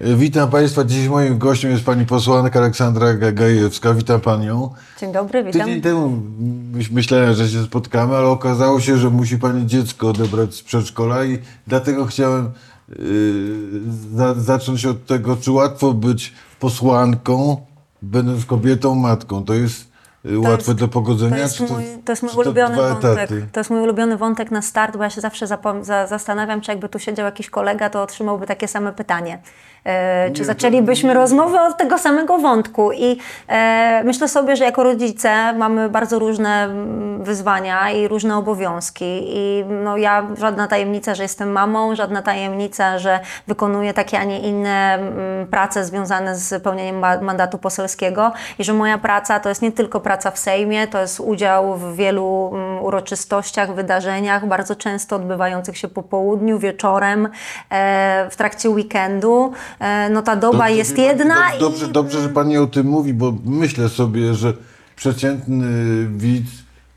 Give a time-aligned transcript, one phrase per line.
[0.00, 0.84] Witam Państwa.
[0.84, 3.94] Dziś moim gościem jest pani posłanka Aleksandra Gajewska.
[3.94, 4.70] Witam Panią.
[5.00, 5.62] Dzień dobry, witam.
[5.62, 6.22] Tydzień temu
[6.72, 11.24] myś- myślałem, że się spotkamy, ale okazało się, że musi Pani dziecko odebrać z przedszkola
[11.24, 12.50] i dlatego chciałem
[12.88, 12.96] yy,
[14.14, 17.60] za, zacząć od tego, czy łatwo być posłanką,
[18.02, 19.44] będąc kobietą, matką.
[19.44, 19.90] To jest
[20.24, 21.36] yy, łatwe do pogodzenia?
[21.36, 23.18] To jest czy mój, to jest mój to ulubiony wątek.
[23.18, 23.46] etaty?
[23.52, 26.88] To jest mój ulubiony wątek na start, bo ja się zawsze za, zastanawiam, czy jakby
[26.88, 29.42] tu siedział jakiś kolega, to otrzymałby takie same pytanie.
[29.84, 32.92] E, czy zaczęlibyśmy rozmowę od tego samego wątku?
[32.92, 33.16] I
[33.48, 39.22] e, myślę sobie, że jako rodzice mamy bardzo różne mm, wyzwania i różne obowiązki.
[39.26, 44.40] I no, ja żadna tajemnica, że jestem mamą, żadna tajemnica, że wykonuję takie, a nie
[44.40, 49.62] inne mm, prace związane z pełnieniem ma- mandatu poselskiego i że moja praca to jest
[49.62, 55.16] nie tylko praca w Sejmie, to jest udział w wielu mm, uroczystościach, wydarzeniach, bardzo często
[55.16, 57.28] odbywających się po południu, wieczorem,
[57.70, 59.52] e, w trakcie weekendu.
[59.78, 62.58] E, no ta doba Dobrze, jest wie pani, jedna dob- i Dobrze, dobrze, że Pani
[62.58, 64.52] o tym mówi, bo myślę sobie, że
[64.96, 65.66] przeciętny
[66.16, 66.50] widz,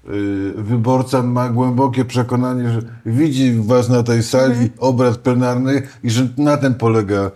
[0.10, 4.70] y, wyborca ma głębokie przekonanie, że widzi Was na tej sali, Mhm.
[4.80, 7.32] obrad plenarny i że na tym polega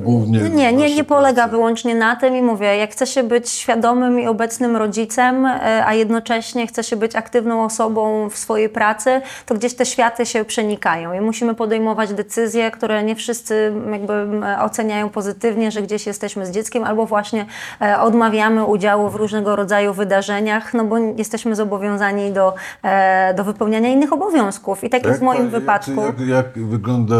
[0.00, 4.20] głównie Nie, nie, nie polega wyłącznie na tym i mówię, jak chce się być świadomym
[4.20, 9.54] i obecnym rodzicem, e, a jednocześnie chce się być aktywną osobą w swojej pracy, to
[9.54, 14.12] gdzieś te światy się przenikają i musimy podejmować decyzje, które nie wszyscy jakby
[14.60, 17.46] oceniają pozytywnie, że gdzieś jesteśmy z dzieckiem albo właśnie
[17.80, 23.88] e, odmawiamy udziału w różnego rodzaju wydarzeniach, no bo jesteśmy zobowiązani do, e, do wypełniania
[23.88, 24.84] innych obowiązków.
[24.84, 26.00] I tak jest w moim pani- wypadku.
[26.00, 27.16] Jak, jak wygląda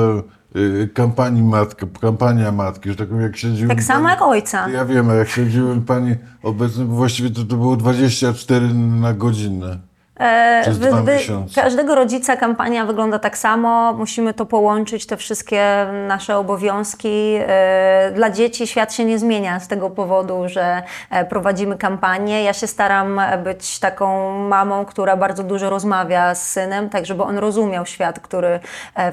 [0.95, 4.69] kampanii matki, kampania matki, że tak powiem, jak śledziłem Tak samo pani- jak ojca.
[4.69, 9.79] Ja wiem, a jak śledziłem Pani obecnie, bo właściwie to, to było 24 na godzinę.
[10.21, 11.63] E, dwa miesiące.
[11.63, 13.93] każdego rodzica kampania wygląda tak samo.
[13.93, 17.35] Musimy to połączyć, te wszystkie nasze obowiązki.
[17.39, 22.43] E, dla dzieci świat się nie zmienia z tego powodu, że e, prowadzimy kampanię.
[22.43, 27.39] Ja się staram być taką mamą, która bardzo dużo rozmawia z synem, tak żeby on
[27.39, 28.61] rozumiał świat, który,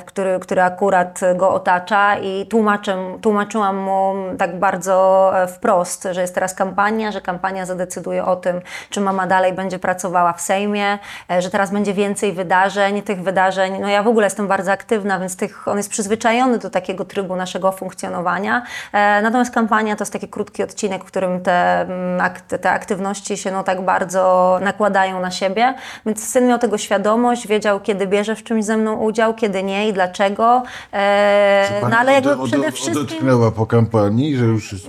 [0.05, 6.53] który, który akurat go otacza i tłumaczę, tłumaczyłam mu tak bardzo wprost, że jest teraz
[6.53, 10.90] kampania, że kampania zadecyduje o tym, czy mama dalej będzie pracowała w Sejmie,
[11.31, 15.19] e, że teraz będzie więcej wydarzeń, tych wydarzeń, no ja w ogóle jestem bardzo aktywna,
[15.19, 18.63] więc tych, on jest przyzwyczajony do takiego trybu naszego funkcjonowania.
[18.93, 22.21] E, Natomiast kampania to jest taki krótki odcinek, w którym te, mm,
[22.61, 25.73] te aktywności się no tak bardzo nakładają na siebie,
[26.05, 29.87] więc syn miał tego świadomość, wiedział kiedy bierze w czymś ze mną udział, kiedy nie
[29.87, 30.63] i dlaczego.
[30.93, 32.97] E, No ale jakby ode- przede wszystkim...
[33.01, 34.85] Odetchnęła po kampanii, że już jest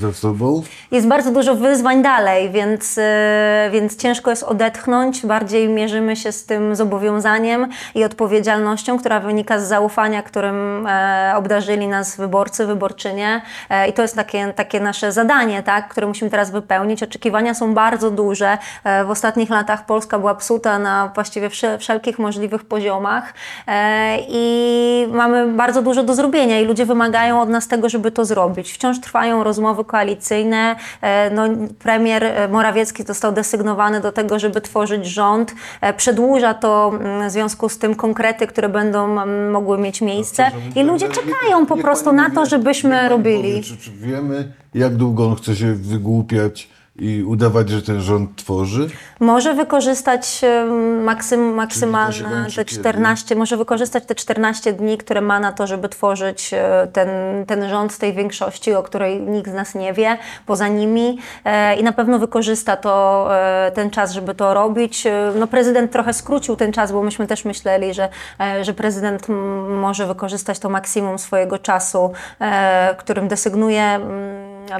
[0.00, 0.62] za sobą.
[0.90, 3.00] Jest bardzo dużo wyzwań dalej, więc,
[3.72, 5.26] więc ciężko jest odetchnąć.
[5.46, 11.88] Bardziej mierzymy się z tym zobowiązaniem i odpowiedzialnością, która wynika z zaufania, którym e, obdarzyli
[11.88, 13.42] nas wyborcy, wyborczynie.
[13.70, 17.02] E, I to jest takie, takie nasze zadanie, tak, które musimy teraz wypełnić.
[17.02, 18.58] Oczekiwania są bardzo duże.
[18.84, 23.34] E, w ostatnich latach Polska była psuta na właściwie wsze- wszelkich możliwych poziomach
[24.28, 28.72] i mamy bardzo dużo do zrobienia i ludzie wymagają od nas tego, żeby to zrobić.
[28.72, 30.76] Wciąż trwają rozmowy koalicyjne.
[31.30, 31.42] No,
[31.78, 35.35] premier Morawiecki został desygnowany do tego, żeby tworzyć rząd.
[35.80, 40.50] E, Przedłuża to mm, w związku z tym konkrety, które będą mm, mogły mieć miejsce
[40.74, 43.50] i ludzie czekają po prostu na to, żebyśmy robili.
[43.50, 48.36] Powie, czy, czy wiemy, jak długo on chce się wygłupiać i udawać, że ten rząd
[48.36, 48.88] tworzy?
[49.20, 50.40] Może wykorzystać
[51.04, 52.80] maksym, maksymalne te kiedy?
[52.80, 57.08] 14, może wykorzystać te 14 dni, które ma na to, żeby tworzyć e, ten,
[57.46, 61.76] ten rząd z tej większości, o której nikt z nas nie wie, poza nimi e,
[61.76, 65.04] i na pewno wykorzysta to, e, ten czas, żeby to robić.
[65.38, 68.08] No prezydent trochę skrócił ten czas, bo myśmy też myśleli, że,
[68.62, 69.26] że prezydent
[69.68, 72.12] może wykorzystać to maksimum swojego czasu,
[72.98, 74.00] którym desygnuje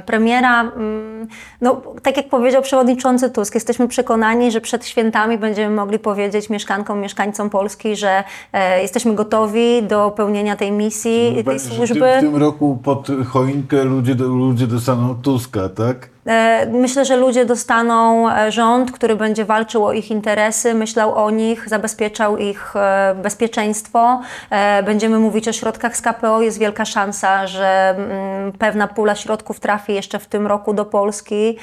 [0.05, 0.61] premiera.
[0.61, 1.27] mm,
[1.61, 6.99] No, tak jak powiedział przewodniczący Tusk, jesteśmy przekonani, że przed świętami będziemy mogli powiedzieć mieszkankom,
[7.01, 8.23] mieszkańcom Polski, że
[8.53, 11.95] e, jesteśmy gotowi do pełnienia tej misji, tej służby.
[11.95, 16.09] W tym, w tym roku pod choinkę ludzie, do- ludzie dostaną Tuska, tak?
[16.27, 21.31] E, Myślę, że ludzie dostaną e, rząd, który będzie walczył o ich interesy, myślał o
[21.31, 24.21] nich, zabezpieczał ich e, bezpieczeństwo.
[24.83, 26.41] Będziemy mówić o środkach z KPO.
[26.41, 31.57] Jest wielka szansa, że mm, pewna pula środków trafi jeszcze w tym roku do Polski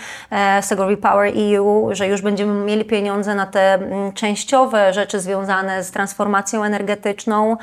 [0.61, 5.85] z tego Repower EU, że już będziemy mieli pieniądze na te mm, częściowe rzeczy związane
[5.85, 7.57] z transformacją energetyczną,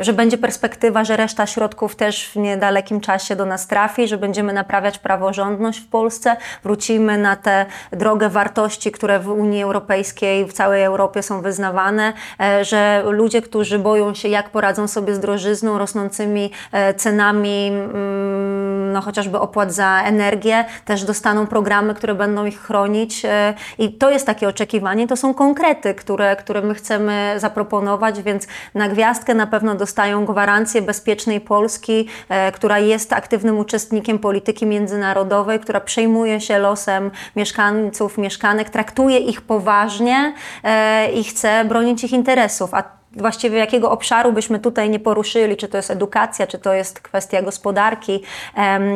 [0.00, 4.52] że będzie perspektywa, że reszta środków też w niedalekim czasie do nas trafi, że będziemy
[4.52, 6.15] naprawiać praworządność w Polsce,
[6.64, 12.64] wrócimy na tę drogę wartości, które w Unii Europejskiej, w całej Europie są wyznawane, e,
[12.64, 19.00] że ludzie, którzy boją się, jak poradzą sobie z drożyzną, rosnącymi e, cenami mm, no,
[19.00, 23.24] chociażby opłat za energię, też dostaną programy, które będą ich chronić.
[23.24, 28.46] e, I to jest takie oczekiwanie, to są konkrety, które, które my chcemy zaproponować, więc
[28.74, 32.08] na gwiazdkę na pewno dostają gwarancję bezpiecznej Polski,
[32.52, 40.34] która jest aktywnym uczestnikiem polityki międzynarodowej, która przejmuje się losem mieszkańców, mieszkanek, traktuje ich poważnie
[40.64, 42.74] e, i chce bronić ich interesów.
[42.74, 47.00] A właściwie jakiego obszaru byśmy tutaj nie poruszyli, czy to jest edukacja, czy to jest
[47.00, 48.22] kwestia gospodarki,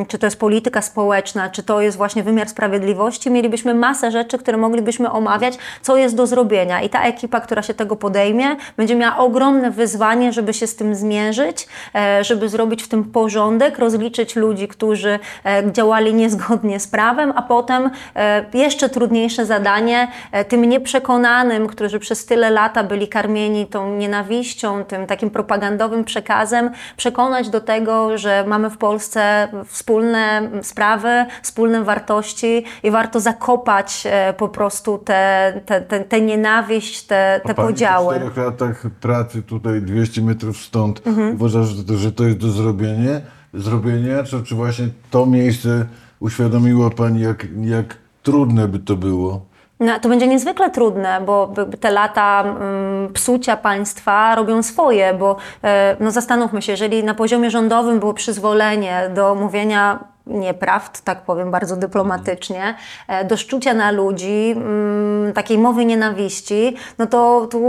[0.08, 4.56] czy to jest polityka społeczna, czy to jest właśnie wymiar sprawiedliwości, mielibyśmy masę rzeczy, które
[4.56, 6.80] moglibyśmy omawiać, co jest do zrobienia.
[6.82, 10.94] I ta ekipa, która się tego podejmie, będzie miała ogromne wyzwanie, żeby się z tym
[10.94, 17.32] zmierzyć, e, żeby zrobić w tym porządek, rozliczyć ludzi, którzy e, działali niezgodnie z prawem,
[17.36, 20.08] a potem e, jeszcze trudniejsze zadanie
[20.48, 27.48] tym nieprzekonanym, którzy przez tyle lata byli karmieni tą nienawiścią, tym takim propagandowym przekazem, przekonać
[27.48, 34.48] do tego, że mamy w Polsce wspólne sprawy, wspólne wartości i warto zakopać e, po
[34.48, 38.14] prostu tę te, te, te nienawiść, te, te podziały.
[38.14, 41.34] Po czterech latach pracy tutaj 200 metrów stąd Mhm.
[41.34, 43.20] uważa, że to, że to jest do zrobienia,
[43.54, 45.86] zrobienia czy, czy właśnie to miejsce
[46.20, 49.49] uświadomiło Pani, jak, jak trudne by to było?
[49.80, 55.96] No, to będzie niezwykle trudne, bo te lata mm, psucia państwa robią swoje, bo e,
[56.00, 59.98] no zastanówmy się, jeżeli na poziomie rządowym było przyzwolenie do mówienia
[60.30, 62.74] nieprawd, tak powiem bardzo dyplomatycznie,
[63.08, 67.60] e, do szczucia na ludzi, mm, takiej mowy nienawiści, no to tu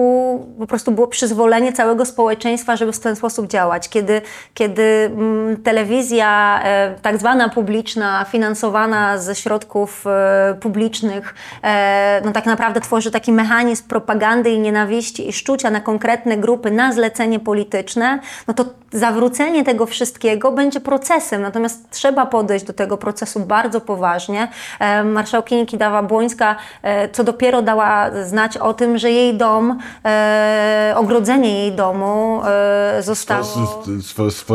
[0.59, 3.89] po prostu było przyzwolenie całego społeczeństwa, żeby w ten sposób działać.
[3.89, 4.21] Kiedy,
[4.53, 11.35] kiedy mm, telewizja e, tak zwana publiczna, finansowana ze środków e, publicznych,
[12.25, 16.93] no tak naprawdę tworzy taki mechanizm propagandy i nienawiści i szczucia na konkretne grupy na
[16.93, 23.39] zlecenie polityczne, no to zawrócenie tego wszystkiego będzie procesem, natomiast trzeba podejść do tego procesu
[23.39, 24.47] bardzo poważnie.
[24.79, 31.59] E, Marszałkini Kidawa-Błońska e, co dopiero dała znać o tym, że jej dom, e, ogrodzenie
[31.59, 32.41] jej domu
[32.99, 33.43] zostało...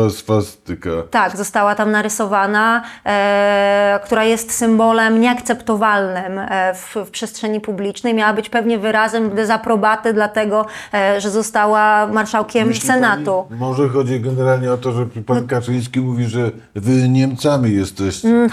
[0.09, 0.89] Swastyka.
[1.11, 2.83] Tak, została tam narysowana,
[4.03, 6.41] która jest symbolem nieakceptowalnym
[6.73, 8.13] w, w przestrzeni publicznej.
[8.13, 10.65] Miała być pewnie wyrazem dezaprobaty, dlatego
[11.17, 13.45] że została marszałkiem Myśli Senatu.
[13.49, 17.73] Pani, może chodzi generalnie o to, że pan Kaczyński mówi, że wy Niemcami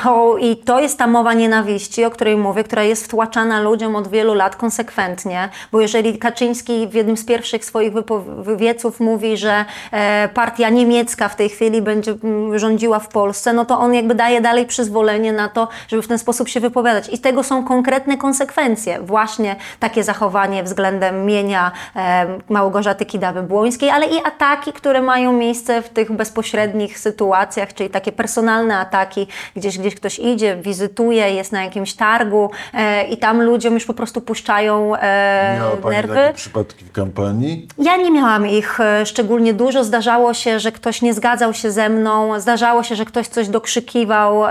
[0.04, 4.08] No, I to jest ta mowa nienawiści, o której mówię, która jest wtłaczana ludziom od
[4.08, 7.92] wielu lat konsekwentnie, bo jeżeli Kaczyński w jednym z pierwszych swoich
[8.38, 13.64] wywieców mówi, że e, partia niemiecka w tej chwili będzie mm, rządziła w Polsce, no
[13.64, 17.08] to on jakby daje dalej przyzwolenie na to, żeby w ten sposób się wypowiadać.
[17.12, 19.00] I tego są konkretne konsekwencje.
[19.00, 25.88] Właśnie takie zachowanie względem mienia e, Małgorzaty Kidawy-Błońskiej, ale i ataki, które mają miejsce w
[25.88, 29.13] tych bezpośrednich sytuacjach, czyli takie personalne ataki,
[29.56, 33.94] gdzieś, gdzieś ktoś idzie, wizytuje, jest na jakimś targu e, i tam ludziom już po
[33.94, 36.14] prostu puszczają e, Miała Pani nerwy.
[36.14, 37.68] takie przypadki w kampanii?
[37.78, 39.84] Ja nie miałam ich e, szczególnie dużo.
[39.84, 44.46] Zdarzało się, że ktoś nie zgadzał się ze mną, zdarzało się, że ktoś coś dokrzykiwał
[44.46, 44.50] e,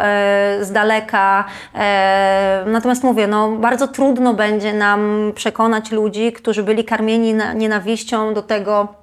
[0.61, 1.45] z daleka.
[1.75, 8.33] E, natomiast mówię, no, bardzo trudno będzie nam przekonać ludzi, którzy byli karmieni na, nienawiścią
[8.33, 9.02] do tego,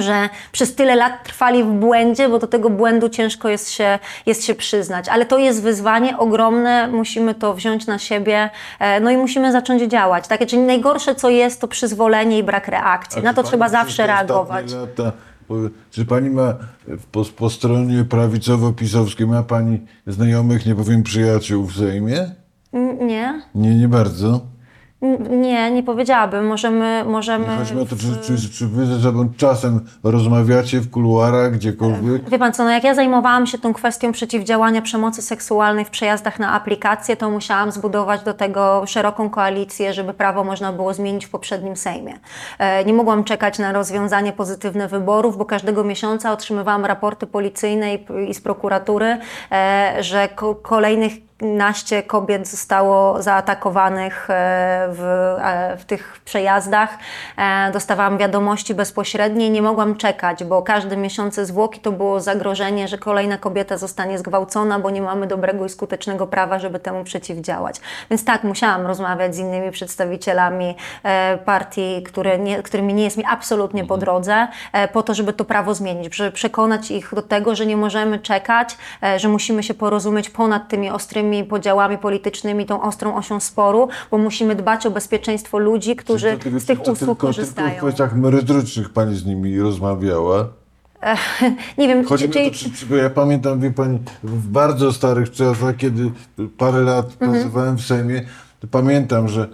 [0.00, 4.44] że przez tyle lat trwali w błędzie, bo do tego błędu ciężko jest się, jest
[4.44, 5.08] się przyznać.
[5.08, 9.82] Ale to jest wyzwanie ogromne, musimy to wziąć na siebie, e, no i musimy zacząć
[9.82, 10.28] działać.
[10.28, 10.46] Tak?
[10.46, 13.20] Czyli najgorsze, co jest, to przyzwolenie i brak reakcji.
[13.20, 14.72] A Na to trzeba zawsze reagować.
[14.72, 15.12] Lata,
[15.48, 15.54] po-
[15.90, 16.54] czy pani ma
[17.12, 22.30] po, po stronie prawicowo-pisowskiej, ma pani znajomych, nie powiem przyjaciół w Sejmie?
[23.00, 23.42] Nie?
[23.54, 24.40] Nie, nie bardzo.
[25.30, 26.46] Nie, nie powiedziałabym.
[26.46, 27.04] Możemy...
[27.06, 30.90] możemy Nie chodzi mi o to, czy, czy, czy wy ze sobą czasem rozmawiacie w
[30.90, 32.30] kuluarach, gdziekolwiek?
[32.30, 36.38] Wie pan co, no jak ja zajmowałam się tą kwestią przeciwdziałania przemocy seksualnej w przejazdach
[36.38, 41.30] na aplikacje, to musiałam zbudować do tego szeroką koalicję, żeby prawo można było zmienić w
[41.30, 42.14] poprzednim Sejmie.
[42.58, 48.04] E, Nie mogłam czekać na rozwiązanie pozytywne wyborów, bo każdego miesiąca otrzymywałam raporty policyjne i,
[48.30, 49.18] i z prokuratury,
[49.52, 55.00] e, że ko- kolejnych naście kobiet zostało zaatakowanych e, w,
[55.38, 56.98] e, w tych przejazdach.
[57.36, 62.88] E, Dostawałam wiadomości bezpośrednie i nie mogłam czekać, bo każde miesiące zwłoki to było zagrożenie,
[62.88, 67.80] że kolejna kobieta zostanie zgwałcona, bo nie mamy dobrego i skutecznego prawa, żeby temu przeciwdziałać.
[68.10, 70.76] Więc tak, musiałam rozmawiać z innymi przedstawicielami
[71.44, 75.44] partii, które nie, którymi nie jest mi absolutnie po drodze, e, po to, żeby to
[75.44, 78.76] prawo zmienić, żeby przekonać ich do tego, że nie możemy czekać,
[79.16, 84.54] że musimy się porozumieć ponad tymi ostrymi podziałami politycznymi, tą ostrą osią sporu, bo musimy
[84.54, 87.68] dbać o bezpieczeństwo ludzi, którzy to z tych usług tylko, korzystają.
[87.68, 90.48] Tylko w kwestiach merytorycznych pani z nimi rozmawiała?
[91.78, 95.76] nie wiem, Chodzi czy, to, czy, czy, ja pamiętam, wie pani, w bardzo starych czasach,
[95.76, 96.10] kiedy
[96.58, 97.32] parę lat Mhm.
[97.32, 98.22] pracowałem w Sejmie,
[98.60, 99.48] to pamiętam, że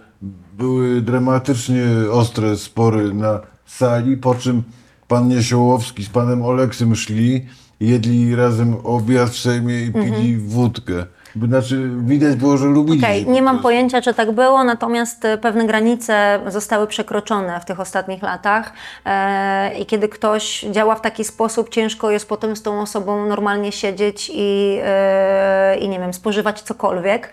[0.58, 4.62] były dramatycznie ostre spory na sali, po czym
[5.08, 7.46] pan Niesiołowski z panem Oleksym szli,
[7.80, 11.06] jedli razem obiad w Sejmie i pili wódkę.
[11.46, 12.98] Znaczy, widać było, że lubili.
[12.98, 17.60] Okej, się po nie mam pojęcia, czy tak było, natomiast e, pewne granice zostały przekroczone
[17.60, 18.72] w tych ostatnich latach
[19.04, 23.72] e, i kiedy ktoś działa w taki sposób, ciężko jest potem z tą osobą normalnie
[23.72, 27.32] siedzieć i, e, i nie wiem, spożywać cokolwiek.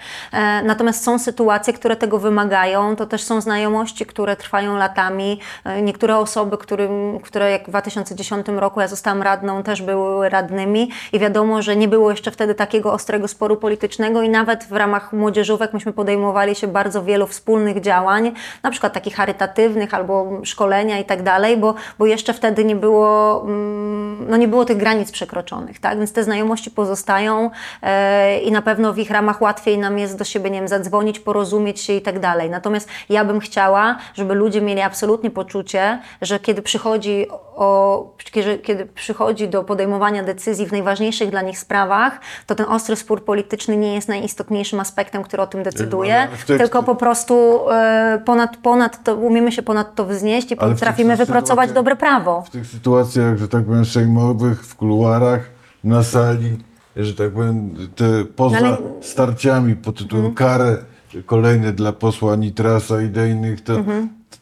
[0.63, 5.39] Natomiast są sytuacje, które tego wymagają, to też są znajomości, które trwają latami.
[5.83, 11.19] Niektóre osoby, którym, które jak w 2010 roku ja zostałam radną, też były radnymi i
[11.19, 15.73] wiadomo, że nie było jeszcze wtedy takiego ostrego sporu politycznego i nawet w ramach młodzieżówek
[15.73, 18.31] myśmy podejmowali się bardzo wielu wspólnych działań,
[18.63, 23.41] na przykład takich charytatywnych albo szkolenia i tak dalej, bo, bo jeszcze wtedy nie było,
[23.41, 25.97] mm, no nie było tych granic przekroczonych, tak?
[25.97, 27.49] Więc te znajomości pozostają
[27.81, 31.19] e, i na pewno w ich ramach łatwiej nam jest do siebie, nie wiem, zadzwonić,
[31.19, 32.49] porozumieć się i tak dalej.
[32.49, 38.85] Natomiast ja bym chciała, żeby ludzie mieli absolutnie poczucie, że kiedy przychodzi o, kiedy, kiedy
[38.85, 43.93] przychodzi do podejmowania decyzji w najważniejszych dla nich sprawach, to ten ostry spór polityczny nie
[43.95, 48.57] jest najistotniejszym aspektem, który o tym decyduje, ale w tekście- tylko po prostu e, ponad,
[48.57, 52.41] ponad to, umiemy się ponad to wznieść i potrafimy wypracować dobre prawo.
[52.41, 55.41] W tych sytuacjach, że tak powiem, sejmowych, w kuluarach,
[55.83, 56.57] na sali,
[56.95, 58.05] że tak powiem, te
[58.35, 60.77] poza Ale- starciami pod tytułem karę
[61.25, 63.73] kolejne dla posła Nitrasa i innych, to,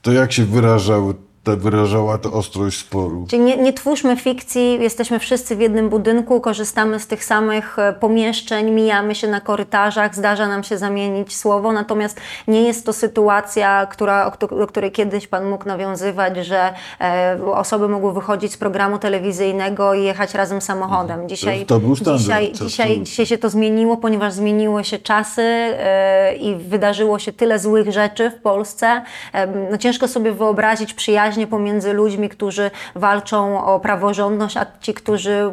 [0.01, 1.13] to jak się wyrażały,
[1.43, 3.25] ta, wyrażała ta ostrość sporu?
[3.29, 7.93] Czyli nie, nie twórzmy fikcji, jesteśmy wszyscy w jednym budynku, korzystamy z tych samych e,
[7.93, 13.87] pomieszczeń, mijamy się na korytarzach, zdarza nam się zamienić słowo, natomiast nie jest to sytuacja,
[13.91, 19.93] która, do której kiedyś Pan mógł nawiązywać, że e, osoby mogły wychodzić z programu telewizyjnego
[19.93, 21.29] i jechać razem samochodem.
[21.29, 26.35] Dzisiaj, To był standard, dzisiaj, dzisiaj, dzisiaj się to zmieniło, ponieważ zmieniły się czasy e,
[26.35, 29.01] i wydarzyło się tyle złych rzeczy w Polsce.
[29.33, 30.93] Em, No ciężko sobie wyobrazić
[31.33, 35.51] przyjaźnie pomiędzy ludźmi, którzy walczą o praworządność, a ci, którzy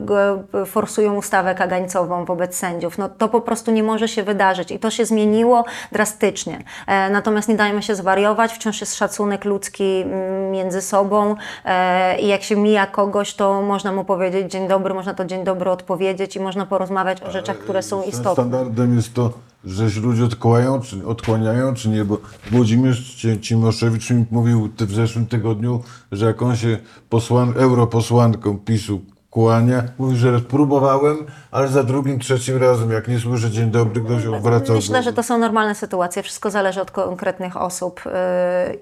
[0.55, 2.99] e, forsują ustawę kagańcową wobec sędziów.
[2.99, 6.59] No to po prostu nie może się wydarzyć i to się zmieniło drastycznie.
[6.87, 10.05] E, Natomiast nie dajmy się zwariować, wciąż jest szacunek ludzki
[10.51, 11.35] między sobą
[11.65, 15.45] e, i jak się mija kogoś, to można mu powiedzieć dzień dobry, można to dzień
[15.45, 18.33] dobry odpowiedzieć i można porozmawiać o rzeczach, które są istotne.
[18.33, 19.33] Standardem jest to,
[19.64, 22.19] że się ludzie odkłaniają, czy, odkłaniają, czy nie, bo
[22.50, 29.00] Włodzimierz Cimoszewicz mi mówił w zeszłym tygodniu, że jak on się posłan, europosłanką PiSu
[29.31, 34.27] kłania, mówi, że próbowałem, ale za drugim, trzecim razem, jak nie słyszę dzień dobry, ktoś
[34.27, 35.03] odwracał Myślę, głowę.
[35.03, 36.23] że to są normalne sytuacje.
[36.23, 38.13] Wszystko zależy od konkretnych osób yy,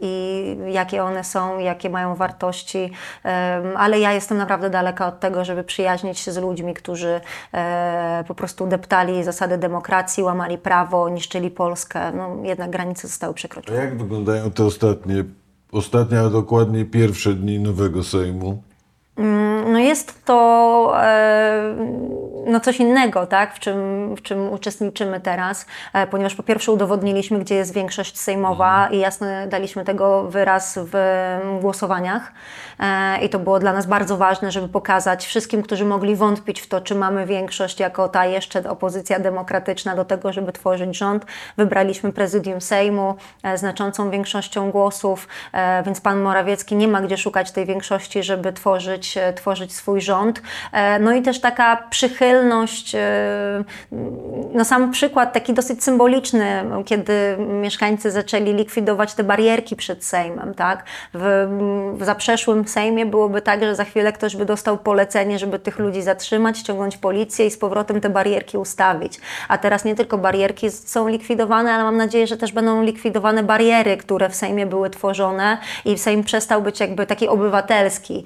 [0.01, 2.79] i jakie one są, jakie mają wartości.
[3.65, 7.21] Ym, ale ja jestem naprawdę daleka od tego, żeby przyjaźnić się z ludźmi, którzy
[7.55, 12.13] e, po prostu deptali zasady demokracji, łamali prawo, niszczyli Polskę.
[12.13, 13.79] No, jednak granice zostały A przekroczone.
[13.79, 15.25] jak wyglądają te ostatnie,
[15.73, 18.63] ostatnie, a dokładnie pierwsze dni nowego Sejmu?
[19.73, 21.75] No jest to e,
[22.47, 27.39] no coś innego, tak, w, czym, w czym uczestniczymy teraz, e, ponieważ po pierwsze udowodniliśmy,
[27.39, 32.33] gdzie jest większość sejmowa i jasno daliśmy tego wyraz w mm, głosowaniach
[32.81, 36.69] e, i to było dla nas bardzo ważne, żeby pokazać wszystkim, którzy mogli wątpić w
[36.69, 41.27] to, czy mamy większość jako ta jeszcze opozycja demokratyczna do tego, żeby tworzyć rząd.
[41.57, 43.15] Wybraliśmy prezydium Sejmu
[43.55, 45.29] znaczącą większością głosów,
[45.85, 50.43] więc pan Morawiecki nie ma gdzie szukać tej większości, żeby tworzyć, e, tworzyć swój rząd.
[50.73, 53.65] E, No i też taka przychylność, e,
[54.55, 60.85] no sam przykład taki dosyć symboliczny, kiedy mieszkańcy zaczęli likwidować te barierki przed Sejmem, tak?
[61.15, 61.49] W,
[61.99, 66.03] w zaprzeszłym Sejmie byłoby tak, że za chwilę ktoś by dostał polecenie, żeby tych ludzi
[66.03, 69.21] zatrzymać, ściągnąć policję i z powrotem te barierki ustawić.
[69.49, 73.97] A teraz nie tylko barierki są likwidowane, ale mam nadzieję, że też będą likwidowane bariery,
[73.97, 78.25] które w Sejmie były tworzone i Sejm przestał być jakby taki obywatelski.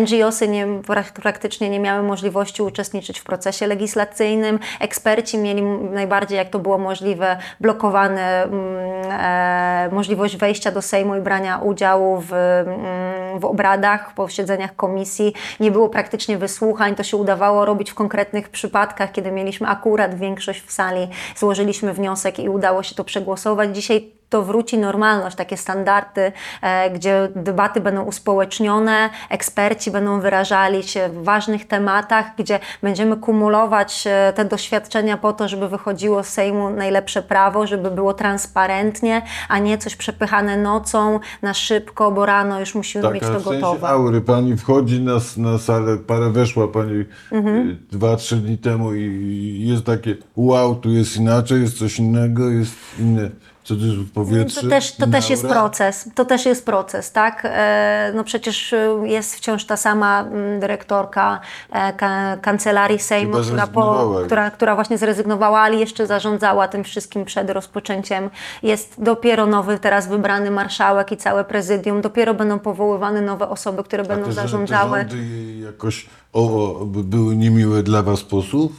[0.00, 4.58] NGOsy nie, prak- praktycznie nie miały możliwości uczestniczyć w procesie legislacyjnym.
[4.80, 5.62] Eksperci mieli
[5.92, 8.66] najbardziej, jak to było możliwe, blokowane mm,
[9.10, 15.34] e, możliwość wejścia do Sejmu i brania udziału w, mm, w obradach, posiedzeniach komisji.
[15.60, 20.62] Nie było praktycznie wysłuchań, to się udawało robić w konkretnych przypadkach, kiedy mieliśmy akurat większość
[20.62, 23.74] w sali, złożyliśmy wniosek i udało się to przegłosować.
[23.76, 31.08] Dzisiaj to wróci normalność, takie standardy, e, gdzie debaty będą uspołecznione, eksperci będą wyrażali się
[31.08, 36.70] w ważnych tematach, gdzie będziemy kumulować e, te doświadczenia po to, żeby wychodziło z Sejmu
[36.70, 42.74] najlepsze prawo, żeby było transparentnie, a nie coś przepychane nocą na szybko, bo rano już
[42.74, 43.88] musimy mieć Tak, ale to w sensie gotowe.
[43.88, 44.20] aury.
[44.20, 47.70] Pani wchodzi na, na salę, parę weszła pani Mhm.
[47.70, 52.48] y, dwa, trzy dni temu i jest takie wow, tu jest inaczej, jest coś innego,
[52.48, 53.30] jest inne,
[53.66, 54.60] co to jest w powietrzu.
[54.60, 56.08] To też, to też jest proces.
[56.14, 57.42] To też jest proces, tak?
[57.44, 61.40] E, No przecież e, jest wciąż ta sama mm, dyrektorka
[61.72, 67.24] e, ka, kancelarii Sejmu, która, po, która, która właśnie zrezygnowała, ale jeszcze zarządzała tym wszystkim
[67.24, 68.30] przed rozpoczęciem.
[68.62, 72.00] Jest dopiero nowy, teraz wybrany marszałek i całe prezydium.
[72.00, 75.04] Dopiero będą powoływane nowe osoby, które A będą te, że- zarządzały.
[75.04, 78.72] Te rządy jakoś o, były niemiłe dla was sposób?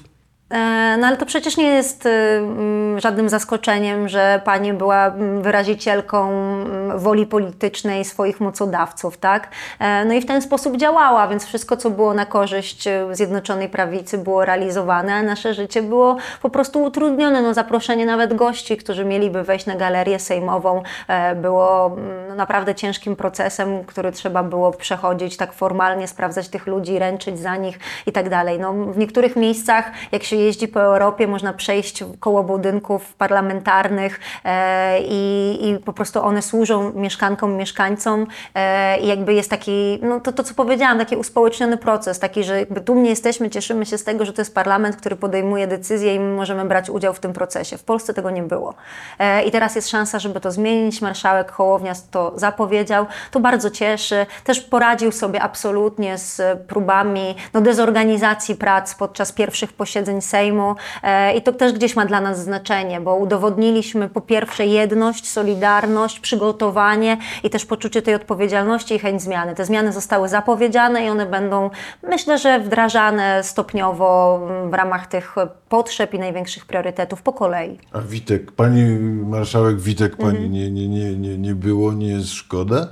[0.50, 5.42] E, No ale to przecież nie jest y, mm, żadnym zaskoczeniem, że pani była mm,
[5.42, 9.50] wyrazicielką mm, woli politycznej swoich mocodawców, tak?
[9.80, 13.70] E, No i w ten sposób działała, więc wszystko, co było na korzyść y, Zjednoczonej
[13.70, 17.42] Prawicy było realizowane, a nasze życie było po prostu utrudnione.
[17.42, 21.98] No zaproszenie nawet gości, którzy mieliby wejść na galerię sejmową e, było
[22.30, 27.56] no, naprawdę ciężkim procesem, który trzeba było przechodzić tak formalnie, sprawdzać tych ludzi, ręczyć za
[27.56, 28.60] nich i tak dalej.
[28.60, 35.00] No, w niektórych miejscach, jak się jeździ po Europie, można przejść koło budynków parlamentarnych e,
[35.02, 40.32] i, i po prostu one służą mieszkankom, mieszkańcom e, i jakby jest taki, no to,
[40.32, 44.26] to co powiedziałam, taki uspołeczniony proces, taki, że jakby dumnie jesteśmy, cieszymy się z tego,
[44.26, 47.78] że to jest parlament, który podejmuje decyzje i my możemy brać udział w tym procesie.
[47.78, 48.74] W Polsce tego nie było.
[49.20, 51.02] E, I teraz jest szansa, żeby to zmienić.
[51.02, 53.06] Marszałek Hołownia to zapowiedział.
[53.32, 54.26] To bardzo cieszy.
[54.44, 60.76] Też poradził sobie absolutnie z próbami no, dezorganizacji prac podczas pierwszych posiedzeń Sejmu.
[61.04, 66.20] E, I to też gdzieś ma dla nas znaczenie, bo udowodniliśmy po pierwsze jedność, solidarność,
[66.20, 69.56] przygotowanie i też poczucie tej odpowiedzialności i chęć zmiany.
[69.56, 71.70] Te zmiany zostały zapowiedziane i one będą,
[72.10, 75.36] myślę, że wdrażane stopniowo w ramach tych
[75.70, 77.78] potrzeb i największych priorytetów po kolei.
[77.94, 78.84] A Witek, pani
[79.26, 80.52] marszałek Witek, pani Mhm.
[80.52, 82.88] nie, nie, nie, nie, nie było, nie jest szkoda?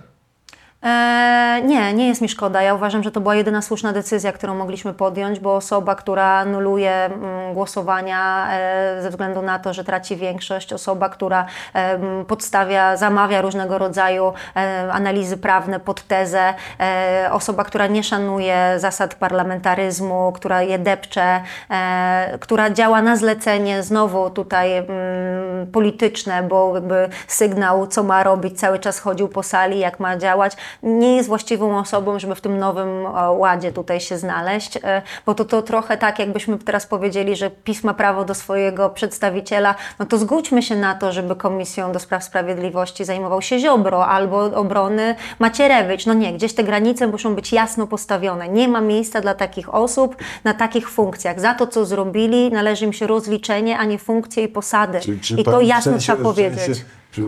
[0.86, 2.62] E, nie, nie jest mi szkoda.
[2.62, 6.92] Ja uważam, że to była jedyna słuszna decyzja, którą mogliśmy podjąć, bo osoba, która anuluje
[6.92, 13.42] mm, głosowania e, ze względu na to, że traci większość, osoba, która em, podstawia, zamawia
[13.42, 20.62] różnego rodzaju e, analizy prawne pod tezę, e, osoba, która nie szanuje zasad parlamentaryzmu, która
[20.62, 28.04] je depcze, e, która działa na zlecenie, znowu tutaj mm, polityczne, bo jakby sygnał, co
[28.04, 32.36] ma robić, cały czas chodził po sali, jak ma działać, nie jest właściwą osobą, żeby
[32.36, 36.58] w tym nowym e, ładzie tutaj się znaleźć, e, bo to, to trochę tak, jakbyśmy
[36.58, 41.12] teraz powiedzieli, że PiS ma prawo do swojego przedstawiciela, no to zgódźmy się na to,
[41.12, 46.06] żeby Komisją do Spraw Sprawiedliwości zajmował się Ziobro albo obrony Macierewicz.
[46.06, 48.50] No nie, gdzieś te granice muszą być jasno postawione.
[48.50, 51.40] Nie ma miejsca dla takich osób na takich funkcjach.
[51.40, 55.00] Za to, co zrobili, należy im się rozliczenie, a nie funkcje i posady.
[55.00, 56.60] Czy- czy I to pani w jasno sensie- trzeba w powiedzieć.
[56.62, 57.26] sensie, czy, y,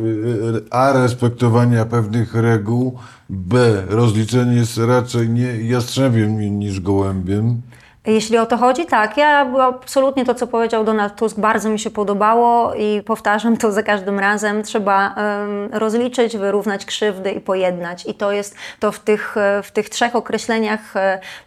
[0.72, 3.00] A respektowania pewnych reguł,
[3.30, 7.62] B rozliczenie jest raczej nie jastrzębiem ni- niż gołębiem.
[8.06, 9.18] Jeśli o to chodzi, tak.
[9.18, 13.84] Ja absolutnie to, co powiedział Donald Tusk, bardzo mi się podobało i powtarzam to za
[13.84, 14.64] każdym razem.
[14.64, 18.06] Trzeba em, rozliczyć, wyrównać krzywdy i pojednać.
[18.06, 20.94] I to jest to w tych, e, w tych trzech określeniach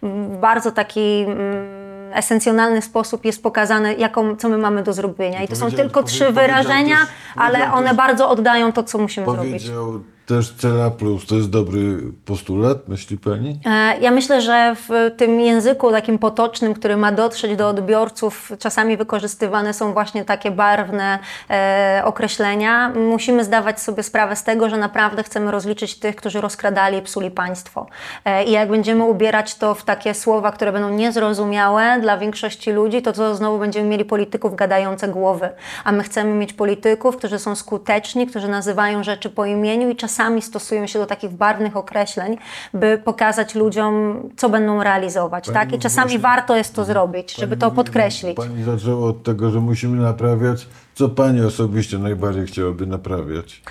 [0.02, 5.42] w bardzo taki mm, esencjonalny sposób jest pokazane, jaką, co my mamy do zrobienia.
[5.42, 8.72] I to są Powiedział- tylko trzy powiedział wyrażenia, też- ale powiedział one też- bardzo oddają
[8.72, 9.52] to, co musimy zrobić.
[9.52, 11.26] Powiedział też Cela Plus.
[11.26, 13.60] To jest dobry postulat, myśli pani?
[13.66, 18.96] E, Ja myślę, że w tym języku takim potocznym, który ma dotrzeć do odbiorców, czasami
[18.96, 21.18] wykorzystywane są właśnie takie barwne
[21.50, 22.88] e, określenia.
[22.88, 27.30] Musimy zdawać sobie sprawę z tego, że naprawdę chcemy rozliczyć tych, którzy rozkradali i psuli
[27.30, 27.86] państwo.
[28.24, 33.02] E, I jak będziemy ubierać to w takie słowa, które będą niezrozumiałe dla większości ludzi,
[33.02, 35.48] to, to znowu będziemy mieli polityków gadające głowy.
[35.84, 40.19] A my chcemy mieć polityków, którzy są skuteczni, którzy nazywają rzeczy po imieniu i czasami
[40.40, 42.38] stosują się do takich barwnych określeń,
[42.74, 45.44] by pokazać ludziom, co będą realizować.
[45.44, 45.72] Pani tak?
[45.72, 48.36] I czasami właśnie- warto jest to zrobić, żeby to podkreślić.
[48.36, 50.66] Pani zaczęła od tego, że musimy naprawiać.
[50.94, 53.62] Co pani osobiście najbardziej chciałaby naprawiać?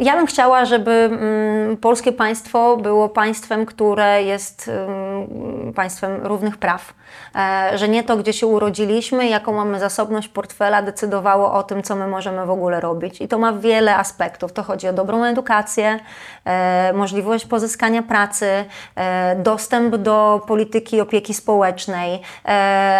[0.00, 6.94] Ja bym chciała, żeby mm, polskie państwo było państwem, które jest mm, państwem równych praw.
[7.36, 11.96] E, że nie to, gdzie się urodziliśmy, jaką mamy zasobność portfela, decydowało o tym, co
[11.96, 13.20] my możemy w ogóle robić.
[13.20, 14.52] I to ma wiele aspektów.
[14.52, 16.00] To chodzi o dobrą edukację,
[16.44, 18.64] e, możliwość pozyskania pracy,
[18.96, 22.22] e, dostęp do polityki opieki społecznej,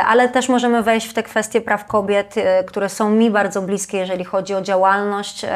[0.06, 2.34] ale też możemy wejść w te kwestie praw kobiet,
[2.66, 5.46] które są mi bardzo bliskie, jeżeli chodzi o działalność.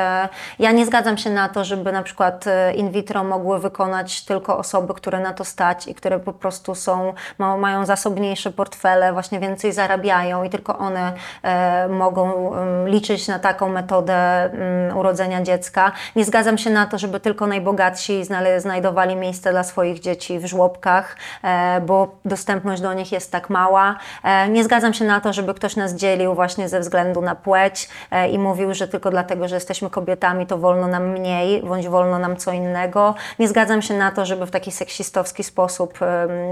[0.58, 2.44] Ja nie zgadzam się na to, żeby na przykład
[2.76, 7.12] in vitro mogły wykonać tylko osoby, które na to stać i które po prostu są,
[7.38, 12.52] ma, mają zasobniejsze portfele, właśnie więcej zarabiają i tylko one e, mogą
[12.86, 15.92] liczyć na taką metodę mm, urodzenia dziecka.
[16.16, 18.22] Nie zgadzam się na to, żeby tylko najbogatsi
[18.58, 23.96] znajdowali miejsce dla swoich dzieci w żłobkach, e, bo dostępność do nich jest tak mała.
[24.24, 27.88] E, nie zgadzam się na to, żeby ktoś nas dzielił właśnie ze względu na płeć
[28.32, 32.36] i mówił, że tylko dlatego, że jesteśmy kobietami, to wolno nam mniej, bądź wolno nam
[32.36, 33.14] co innego.
[33.38, 35.98] Nie zgadzam się na to, żeby w taki seksistowski sposób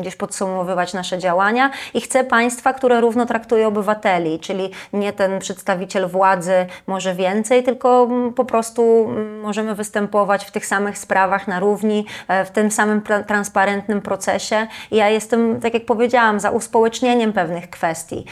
[0.00, 6.08] gdzieś podsumowywać nasze działania i chcę państwa, które równo traktuje obywateli, czyli nie ten przedstawiciel
[6.08, 9.08] władzy może więcej, tylko po prostu
[9.42, 14.66] możemy występować w tych samych sprawach na równi, e, w tym samym transparentnym procesie.
[14.90, 18.24] I ja jestem, tak jak powiedziałam, za uspołecznieniem pewnych kwestii.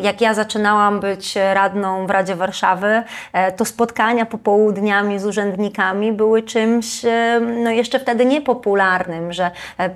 [0.00, 6.42] Jak ja zaczynałam być radną w Radzie Warszawy, e, to spotkania popołudniami z urzędnikami były
[6.42, 9.50] czymś e, no jeszcze wtedy niepopularnym, że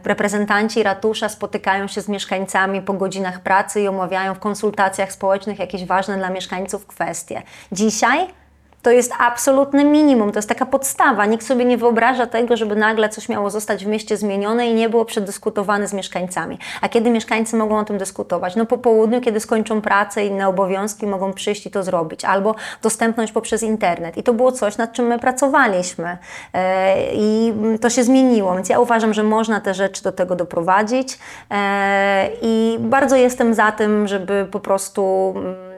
[0.04, 5.84] reprezentanci ratusza spotykają się z mieszkańcami po godzinach pracy i omawiają w konsultacjach społecznych jakieś
[5.84, 7.42] ważne dla mieszkańców kwestie.
[7.72, 8.41] Dzisiaj
[8.82, 11.26] to jest absolutne minimum, to jest taka podstawa.
[11.26, 14.88] Nikt sobie nie wyobraża tego, żeby nagle coś miało zostać w mieście zmienione i nie
[14.88, 16.58] było przedyskutowane z mieszkańcami.
[16.80, 18.56] A kiedy mieszkańcy mogą o tym dyskutować?
[18.56, 22.24] No po południu, kiedy skończą pracę i inne obowiązki, mogą przyjść i to zrobić.
[22.24, 24.16] Albo dostępność poprzez internet.
[24.16, 26.18] I to było coś, nad czym my pracowaliśmy.
[26.54, 31.18] E, I to się zmieniło, więc ja uważam, że można te rzeczy do tego doprowadzić.
[31.50, 35.71] E, I bardzo jestem za tym, żeby po prostu mm,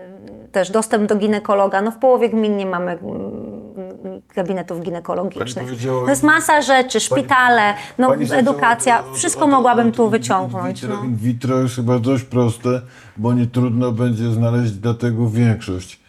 [0.54, 1.82] też dostęp do ginekologa.
[1.82, 5.68] No w połowie gmin nie mamy mm, gabinetów ginekologicznych.
[6.04, 10.82] To jest masa rzeczy, szpitale, no Pani edukacja, wszystko mogłabym tu wyciągnąć.
[10.82, 11.04] In vitro, No.
[11.08, 12.80] in vitro jest chyba dość proste,
[13.16, 16.00] bo nie trudno będzie znaleźć dla tego większość.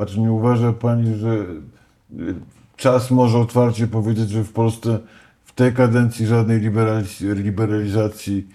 [0.00, 2.34] A czy nie uważa Pani, że y,
[2.76, 4.98] czas może otwarcie powiedzieć, że w Polsce
[5.44, 8.48] w tej kadencji żadnej liberaliz- liberalizacji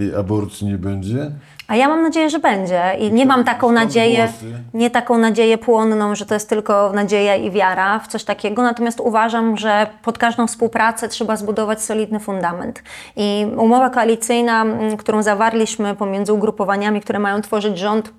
[0.00, 1.30] y, aborcji nie będzie?
[1.68, 4.28] A ja mam nadzieję, że będzie i nie mam taką nadzieję,
[4.74, 9.00] nie taką nadzieję płonną, że to jest tylko nadzieja i wiara w coś takiego, natomiast
[9.00, 12.82] uważam, że pod każdą współpracę trzeba zbudować solidny fundament.
[13.16, 18.12] I umowa koalicyjna, m, którą zawarliśmy pomiędzy ugrupowaniami, które mają tworzyć rząd,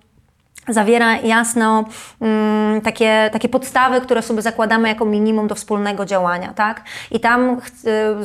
[0.69, 1.85] zawiera jasno
[2.21, 6.83] mm, takie, takie podstawy, które sobie zakładamy jako minimum do wspólnego działania, tak?
[7.11, 7.57] I tam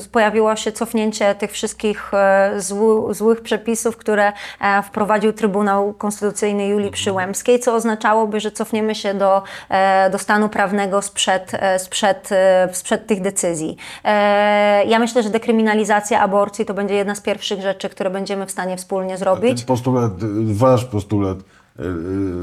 [0.05, 6.67] y, pojawiło się cofnięcie tych wszystkich e, złu, złych przepisów, które e, wprowadził Trybunał Konstytucyjny
[6.69, 12.29] Julii Przyłębskiej, co oznaczałoby, że cofniemy się do, e, do stanu prawnego sprzed, e, sprzed,
[12.33, 13.77] e, sprzed tych decyzji.
[14.05, 18.51] E, Ja myślę, że dekryminalizacja aborcji to będzie jedna z pierwszych rzeczy, które będziemy w
[18.51, 19.59] stanie wspólnie zrobić.
[19.59, 21.39] Ten postulat, y, wasz postulat,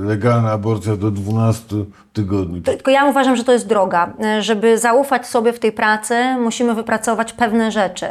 [0.03, 1.75] legalna aborcja do 12
[2.13, 2.61] tygodni.
[2.61, 4.13] Tylko ja uważam, że to jest droga.
[4.23, 8.05] E, Żeby zaufać sobie w tej pracy, musimy wypracować pewne rzeczy.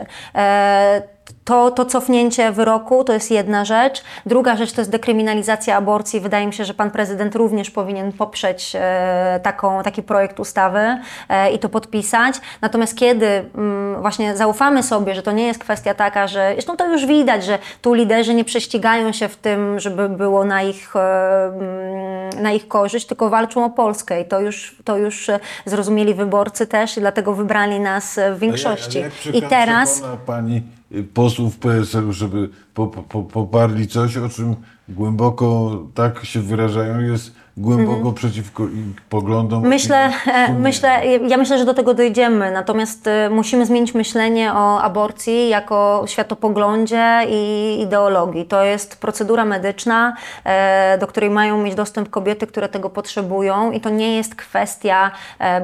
[1.48, 4.02] To, to cofnięcie wyroku to jest jedna rzecz.
[4.26, 6.20] Druga rzecz to jest dekryminalizacja aborcji.
[6.20, 11.52] Wydaje mi się, że pan prezydent również powinien poprzeć e, taką, taki projekt ustawy e,
[11.52, 12.34] i to podpisać.
[12.60, 16.92] Natomiast kiedy mm, właśnie zaufamy sobie, że to nie jest kwestia taka, że zresztą to
[16.92, 21.44] już widać, że tu liderzy nie prześcigają się w tym, żeby było na ich, e,
[21.44, 25.30] mm, na ich korzyść, tylko walczą o Polskę i to już, to już
[25.64, 28.98] zrozumieli wyborcy też i dlatego wybrali nas w większości.
[28.98, 30.77] Ale jak I przekona teraz pani
[31.14, 34.56] posłów PSL-u, żeby po, po, po, poparli coś, o czym
[34.88, 39.58] głęboko, tak się wyrażają, jest głęboko przeciwko ich poglądom.
[39.58, 39.74] Mhm.
[39.74, 44.52] Myślę, i e, myślę, ja myślę, że do tego dojdziemy, natomiast e, musimy zmienić myślenie
[44.52, 48.44] o aborcji jako światopoglądzie i ideologii.
[48.44, 53.80] To jest procedura medyczna, e, do której mają mieć dostęp kobiety, które tego potrzebują i
[53.80, 55.10] to nie jest kwestia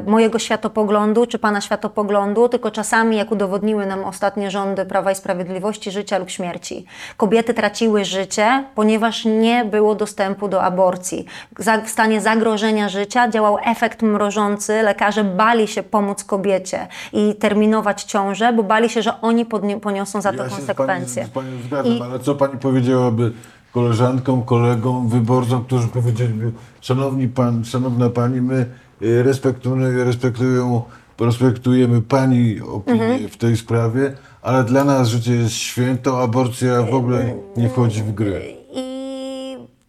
[0.06, 5.90] mojego światopoglądu czy Pana światopoglądu, tylko czasami, jak udowodniły nam ostatnie rządy Prawa i Sprawiedliwości,
[5.90, 6.86] życia lub śmierci.
[7.16, 11.24] Kobiety traciły życie, ponieważ nie było dostępu do aborcji.
[11.58, 14.82] Za- W stanie zagrożenia życia działał efekt mrożący.
[14.82, 19.46] Lekarze bali się pomóc kobiecie i terminować ciążę, bo bali się, że oni
[19.82, 21.24] poniosą za to ja się konsekwencje.
[21.24, 23.32] Z panią, z panią zgadzam, I- ale co pani powiedziałaby
[23.72, 28.66] koleżankom, kolegom, wyborcom, którzy powiedzieliby, szanowni pan, szanowna pani, my
[29.02, 30.82] y, respektujemy, respektują
[31.20, 33.28] respektujemy Pani opinię Mhm.
[33.28, 38.12] w tej sprawie, ale dla nas życie jest święto, aborcja w ogóle nie wchodzi w
[38.12, 38.40] grę.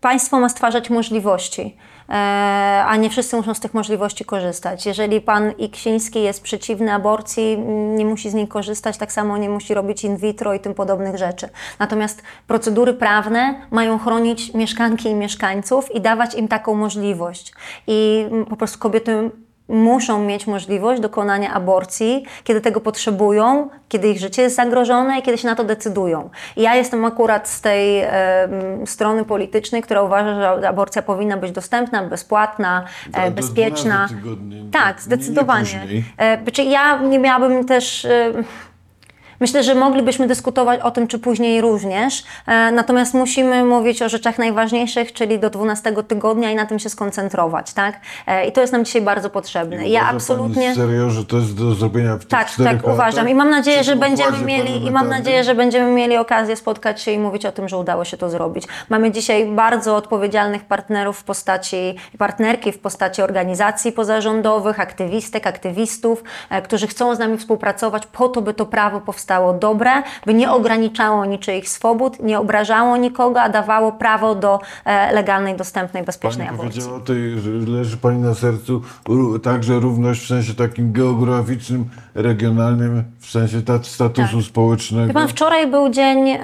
[0.06, 1.78] Państwo ma stwarzać możliwości,
[2.10, 2.14] e,
[2.88, 4.86] a nie wszyscy muszą z tych możliwości korzystać.
[4.86, 7.58] Jeżeli pan Iksiński jest przeciwny aborcji,
[7.98, 11.18] nie musi z niej korzystać, tak samo nie musi robić in vitro i tym podobnych
[11.18, 11.50] rzeczy.
[11.80, 17.54] Natomiast procedury prawne mają chronić mieszkanki i mieszkańców i dawać im taką możliwość.
[17.88, 19.32] I po prostu kobiety
[19.68, 25.38] muszą mieć możliwość dokonania aborcji, kiedy tego potrzebują, kiedy ich życie jest zagrożone i kiedy
[25.38, 26.30] się na to decydują.
[26.56, 28.10] I ja jestem akurat z tej em,
[28.86, 33.96] strony politycznej, która uważa, że aborcja powinna być dostępna, bezpłatna, e, bezpieczna.
[34.08, 35.74] 12 tygodni, nie- tak, nie- zdecydowanie.
[35.74, 36.06] nie później.
[36.18, 38.08] E, Znaczy ja nie miałabym też...
[39.46, 44.38] Myślę, że moglibyśmy dyskutować o tym, czy później również, e, natomiast musimy mówić o rzeczach
[44.38, 48.00] najważniejszych, czyli do 12 tygodnia i na tym się skoncentrować, tak?
[48.28, 49.88] E, I to jest nam dzisiaj bardzo potrzebne.
[49.88, 50.64] Ja Uważa absolutnie...
[50.64, 52.94] Pani serio, że to jest do zrobienia w Tak, tak latach?
[52.94, 53.30] uważam.
[53.30, 57.12] I mam nadzieję, że będziemy mieli i mam nadzieję, że będziemy mieli okazję spotkać się
[57.12, 58.64] i mówić o tym, że udało się to zrobić.
[58.90, 66.62] Mamy dzisiaj bardzo odpowiedzialnych partnerów w postaci partnerki w postaci organizacji pozarządowych, aktywistek, aktywistów, e,
[66.62, 69.92] którzy chcą z nami współpracować po to, by to prawo powstało dobre,
[70.26, 76.04] by nie ograniczało niczyich swobód, nie obrażało nikogo, a dawało prawo do e, legalnej, dostępnej,
[76.04, 76.82] bezpiecznej Pani aborcji.
[76.82, 78.82] powiedziała o tej, że leży Pani na sercu
[79.44, 85.08] także równość w sensie takim geograficznym, regionalnym, w sensie ta, statusu społecznego.
[85.08, 86.38] Wie pan, wczoraj był dzień, e,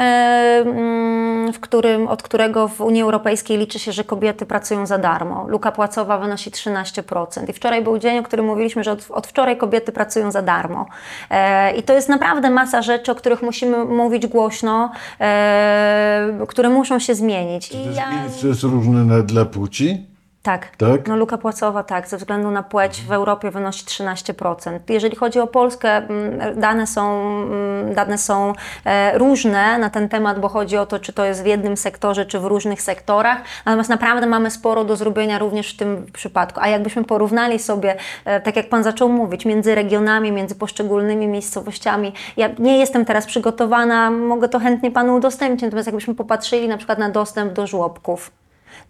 [0.66, 5.46] mm, w którym, od którego w Unii Europejskiej liczy się, że kobiety pracują za darmo.
[5.48, 7.50] Luka płacowa wynosi 13%.
[7.50, 10.86] I wczoraj był dzień, o którym mówiliśmy, że od, od wczoraj kobiety pracują za darmo.
[11.30, 17.00] E, I to jest naprawdę masa rzeczy, o których musimy mówić głośno, e, które muszą
[17.00, 17.70] się zmienić.
[17.70, 18.06] To I jest, ja,
[18.42, 20.11] to jest różne dla płci?
[20.44, 20.76] Tak.
[20.78, 21.08] Tak?
[21.08, 24.80] No luka płacowa tak, ze względu na płeć w Europie wynosi 13%.
[24.90, 28.54] Jeżeli chodzi o Polskę, mm, dane są, mm, dane są
[28.86, 32.26] e, różne na ten temat, bo chodzi o to, czy to jest w jednym sektorze,
[32.26, 33.38] czy w różnych sektorach.
[33.66, 36.60] Natomiast naprawdę mamy sporo do zrobienia również w tym przypadku.
[36.64, 42.14] A jakbyśmy porównali sobie, e, tak jak Pan zaczął mówić, między regionami, między poszczególnymi miejscowościami,
[42.38, 47.00] ja nie jestem teraz przygotowana, mogę to chętnie Panu udostępnić, natomiast jakbyśmy popatrzyli na przykład
[47.00, 48.32] na dostęp do żłobków,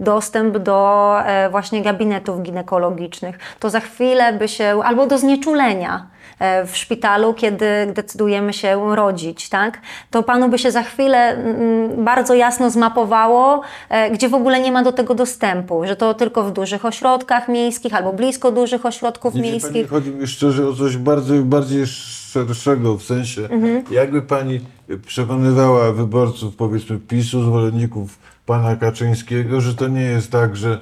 [0.02, 6.08] dostęp do e, właśnie gabinetów ginekologicznych, to za chwilę by się, albo do znieczulenia
[6.40, 9.80] e, w szpitalu, kiedy decydujemy się rodzić, tak?
[10.12, 14.72] To panu by się za chwilę mm, bardzo jasno zmapowało, e, gdzie w ogóle nie
[14.72, 19.34] ma do tego dostępu, że to tylko w dużych ośrodkach miejskich albo blisko dużych ośrodków
[19.36, 19.90] Nie, wie pani, miejskich.
[19.90, 23.84] chodzi mi szczerze o coś bardzo, bardziej szerszego, w sensie Mhm.
[23.92, 24.60] jakby Pani
[25.06, 30.80] przekonywała wyborców, powiedzmy PiSu, zwolenników Pana Kaczyńskiego, że to nie jest tak, że,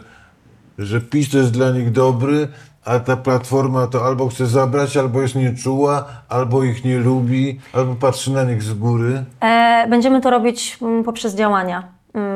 [0.78, 2.48] że PiS jest dla nich dobry,
[2.86, 7.96] a ta Platforma to albo chce zabrać, albo jest nieczuła, albo ich nie lubi, albo
[7.96, 9.26] patrzy na nich z góry.
[9.42, 11.84] E, Będziemy to robić mm, poprzez działania,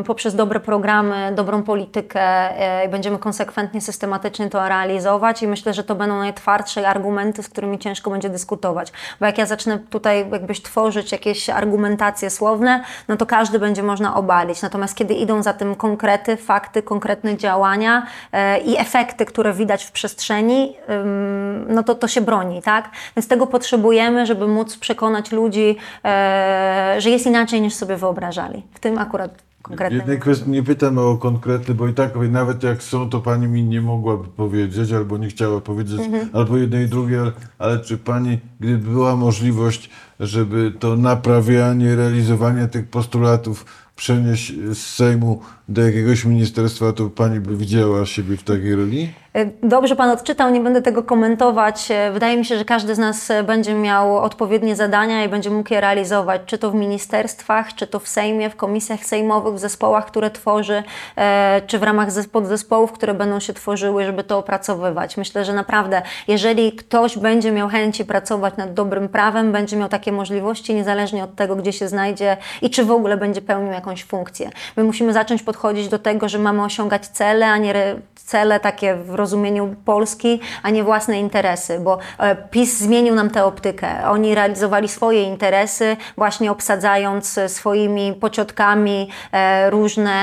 [0.05, 5.83] poprzez dobre programy, dobrą politykę e, i będziemy konsekwentnie, systematycznie to realizować i myślę, że
[5.83, 8.91] to będą najtwardsze argumenty, z którymi ciężko będzie dyskutować.
[9.19, 14.15] Bo jak ja zacznę tutaj jakbyś tworzyć jakieś argumentacje słowne, no to każdy będzie można
[14.15, 14.61] obalić.
[14.61, 19.91] Natomiast kiedy idą za tym konkrety, fakty, konkretne działania e, i efekty, które widać w
[19.91, 20.77] przestrzeni,
[21.67, 22.89] no to to się broni, tak?
[23.15, 25.77] Więc tego potrzebujemy, żeby móc przekonać ludzi,
[26.97, 28.63] że jest inaczej niż sobie wyobrażali.
[28.73, 29.31] W tym akurat
[29.63, 29.99] W konkretnym.
[29.99, 33.63] jednej kwestii nie pytam o konkrety, bo i tak nawet jak są, to pani mi
[33.63, 36.29] nie mogłaby powiedzieć, albo nie chciała powiedzieć, Mhm.
[36.33, 42.67] albo jedno i drugie, ale, ale czy pani, gdyby była możliwość, żeby to naprawianie, realizowanie
[42.67, 48.75] tych postulatów przenieść z Sejmu do jakiegoś ministerstwa, to pani by widziała siebie w takiej
[48.75, 49.13] roli?
[49.35, 51.91] E, Dobrze Pan odczytał, nie będę tego komentować.
[51.91, 55.49] E, Wydaje mi się, że każdy z nas e, będzie miał odpowiednie zadania i będzie
[55.49, 59.59] mógł je realizować, czy to w ministerstwach, czy to w Sejmie, w komisjach sejmowych, w
[59.59, 60.83] zespołach, które tworzy,
[61.67, 65.17] czy w ramach zes- podzespołów, które będą się tworzyły, żeby to opracowywać.
[65.17, 70.11] Myślę, że naprawdę, jeżeli ktoś będzie miał chęci pracować nad dobrym prawem, będzie miał takie
[70.11, 74.49] możliwości, niezależnie od tego, gdzie się znajdzie i czy w ogóle będzie pełnił jakąś funkcję.
[74.77, 77.73] My musimy zacząć podchodzić do tego, że mamy osiągać cele, a nie
[78.25, 83.45] cele takie w rozumieniu Polski, a nie własne interesy, bo e, PiS zmienił nam tę
[83.45, 84.09] optykę.
[84.09, 90.13] Oni realizowali swoje interesy, właśnie obsadzając e, swoimi pociotkami e, różne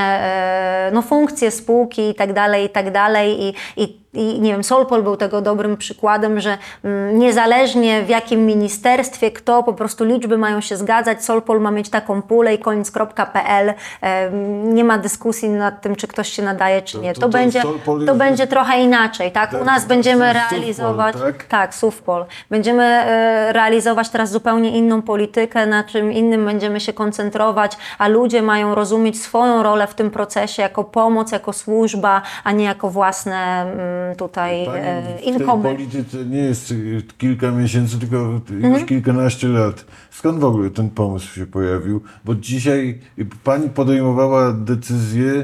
[0.92, 3.54] no, funkcje spółki i tak dalej, i tak dalej.
[3.76, 9.30] I, i nie wiem, Solpol był tego dobrym przykładem, że mm, niezależnie w jakim ministerstwie,
[9.30, 13.74] kto, po prostu liczby mają się zgadzać, Solpol ma mieć taką pulę i koniec.pl.
[14.00, 17.14] em, Nie ma dyskusji nad tym, czy ktoś się nadaje, czy To- nie.
[17.14, 19.50] to To, będzie, Solpol to jest- będzie trochę inaczej, tak?
[19.52, 21.16] U Tak, nas będziemy Sufpol, realizować...
[21.16, 21.44] tak?
[21.44, 22.24] Tak, Sufpol.
[22.50, 28.42] Będziemy e, realizować teraz zupełnie inną politykę, na czym innym będziemy się koncentrować, a ludzie
[28.42, 33.62] mają rozumieć swoją rolę w tym procesie jako pomoc, jako służba, a nie jako własne
[33.62, 35.62] mm, tutaj e, w tej inkomy.
[35.62, 38.16] polityce nie jest y, kilka miesięcy, tylko
[38.50, 38.74] Mhm.
[38.74, 39.84] już kilkanaście lat.
[40.10, 42.00] Skąd w ogóle ten pomysł się pojawił?
[42.24, 42.98] Bo dzisiaj
[43.44, 45.42] pani podejmowała decyzje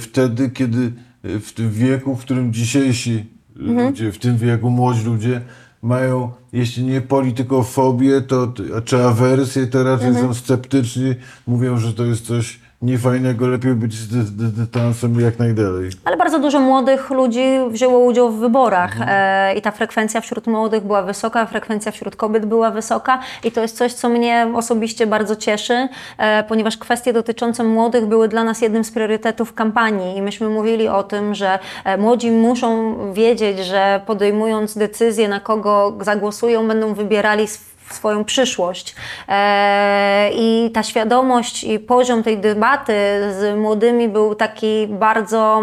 [0.00, 0.92] wtedy, kiedy
[1.24, 3.24] w tym wieku, w którym dzisiejsi
[3.60, 3.86] Mhm.
[3.88, 5.40] ludzie, w tym wieku młodzi ludzie
[5.82, 8.52] mają, jeśli nie politykofobię, to,
[8.84, 10.26] czy awersję, to raczej Mhm.
[10.26, 11.14] są sceptyczni,
[11.46, 15.90] mówią, że to jest coś niefajnego, lepiej być z dy- dy- dystansem jak najdalej.
[16.04, 20.84] Ale bardzo dużo młodych ludzi wzięło udział w wyborach e, i ta frekwencja wśród młodych
[20.84, 25.36] była wysoka, frekwencja wśród kobiet była wysoka i to jest coś, co mnie osobiście bardzo
[25.36, 30.48] cieszy, e, ponieważ kwestie dotyczące młodych były dla nas jednym z priorytetów kampanii i myśmy
[30.48, 36.94] mówili o tym, że e, młodzi muszą wiedzieć, że podejmując decyzję, na kogo zagłosują, będą
[36.94, 37.46] wybierali
[37.88, 38.94] sw- swoją przyszłość.
[39.28, 42.92] E, I ta świadomość i poziom tej debaty
[43.38, 45.62] z młodymi był taki bardzo.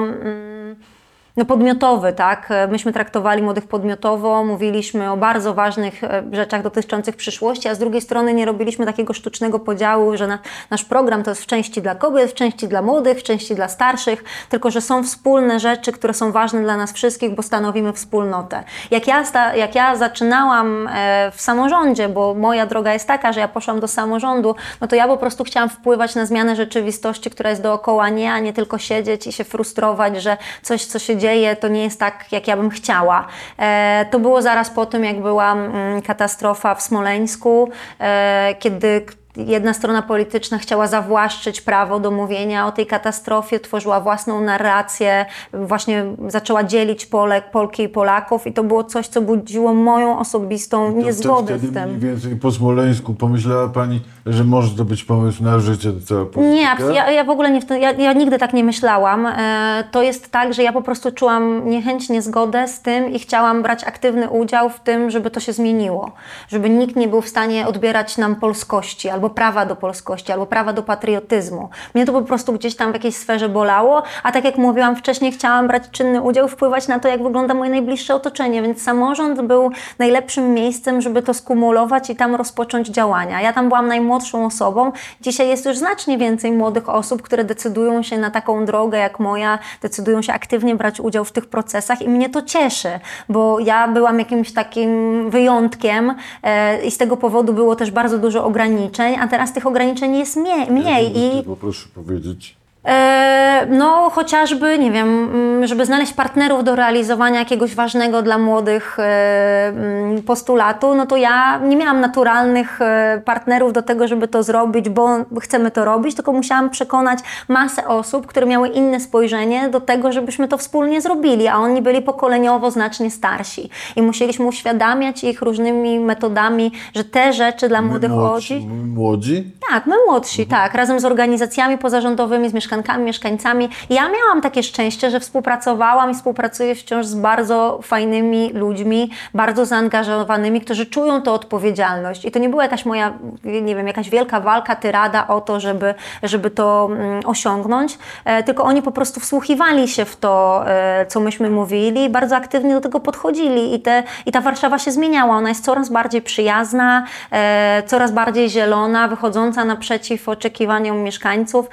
[1.37, 2.49] No podmiotowy, tak?
[2.69, 8.01] Myśmy traktowali młodych podmiotowo, mówiliśmy o bardzo ważnych e, rzeczach dotyczących przyszłości, a z drugiej
[8.01, 11.95] strony nie robiliśmy takiego sztucznego podziału, że na, nasz program to jest w części dla
[11.95, 16.13] kobiet, w części dla młodych, w części dla starszych, tylko że są wspólne rzeczy, które
[16.13, 18.63] są ważne dla nas wszystkich, bo stanowimy wspólnotę.
[18.91, 23.39] Jak ja, sta, jak ja zaczynałam e, w samorządzie, bo moja droga jest taka, że
[23.39, 27.49] ja poszłam do samorządu, no to ja po prostu chciałam wpływać na zmianę rzeczywistości, która
[27.49, 31.22] jest dookoła nie, a nie tylko siedzieć i się frustrować, że coś, co się dzieje,
[31.59, 33.27] to nie jest tak, jak ja bym chciała.
[33.59, 39.05] E, to było zaraz po tym, jak była mm, katastrofa w Smoleńsku, e, kiedy
[39.37, 46.05] jedna strona polityczna chciała zawłaszczyć prawo do mówienia o tej katastrofie, tworzyła własną narrację, właśnie
[46.27, 50.99] zaczęła dzielić Polek, Polki i Polaków i to było coś, co budziło moją osobistą To-
[50.99, 51.89] to niezgodę wtedy z tym.
[51.89, 56.79] Mniej więcej po Smoleńsku pomyślała Pani, że może to być pomysł na życie, cała polityka?
[56.79, 59.25] Nie, ja, ja w ogóle nie, w to, ja, ja nigdy tak nie myślałam.
[59.25, 63.63] E, to jest tak, że ja po prostu czułam niechęć, niezgodę z tym i chciałam
[63.63, 66.11] brać aktywny udział w tym, żeby to się zmieniło.
[66.47, 70.73] Żeby nikt nie był w stanie odbierać nam polskości, albo prawa do polskości, albo prawa
[70.73, 71.69] do patriotyzmu.
[71.95, 75.31] Mnie to po prostu gdzieś tam w jakiejś sferze bolało, a tak jak mówiłam wcześniej,
[75.31, 79.71] chciałam brać czynny udział, wpływać na to, jak wygląda moje najbliższe otoczenie, więc samorząd był
[79.99, 83.41] najlepszym miejscem, żeby to skumulować i tam rozpocząć działania.
[83.41, 84.91] Ja tam byłam najmłodszą osobą.
[85.21, 89.59] Dzisiaj jest już znacznie więcej młodych osób, które decydują się na taką drogę jak moja,
[89.81, 92.99] decydują się aktywnie brać udział w tych procesach i mnie to cieszy,
[93.29, 94.89] bo ja byłam jakimś takim
[95.29, 100.17] wyjątkiem e, i z tego powodu było też bardzo dużo ograniczeń, a teraz tych ograniczeń
[100.17, 102.62] jest mniej, mniej i Poproszę powiedzieć.
[102.85, 108.99] E, No, chociażby, nie wiem, mm, żeby znaleźć partnerów do realizowania jakiegoś ważnego dla młodych
[108.99, 114.43] e, mm, postulatu, no to ja nie miałam naturalnych e, partnerów do tego, żeby to
[114.43, 115.09] zrobić, bo
[115.41, 120.47] chcemy to robić, tylko musiałam przekonać masę osób, które miały inne spojrzenie do tego, żebyśmy
[120.47, 123.69] to wspólnie zrobili, a oni byli pokoleniowo znacznie starsi.
[123.95, 128.67] I musieliśmy uświadamiać ich różnymi metodami, że te rzeczy dla młodych ludzi.
[128.95, 129.51] młodzi?
[129.73, 133.69] Tak, my młodsi, tak, razem z organizacjami pozarządowymi, z mieszkankami, mieszkańcami.
[133.89, 140.61] Ja miałam takie szczęście, że współpracowałam i współpracuję wciąż z bardzo fajnymi ludźmi, bardzo zaangażowanymi,
[140.61, 142.25] którzy czują tę odpowiedzialność.
[142.25, 145.95] I to nie była jakaś moja, nie wiem, jakaś wielka walka, tyrada o to, żeby,
[146.23, 151.19] żeby to mm, osiągnąć, e, tylko oni po prostu wsłuchiwali się w to, e, co
[151.19, 155.37] myśmy mówili, bardzo aktywnie do tego podchodzili i, te, i ta Warszawa się zmieniała.
[155.37, 161.69] Ona jest coraz bardziej przyjazna, e, coraz bardziej zielona, wychodząca naprzeciw oczekiwaniom mieszkańców.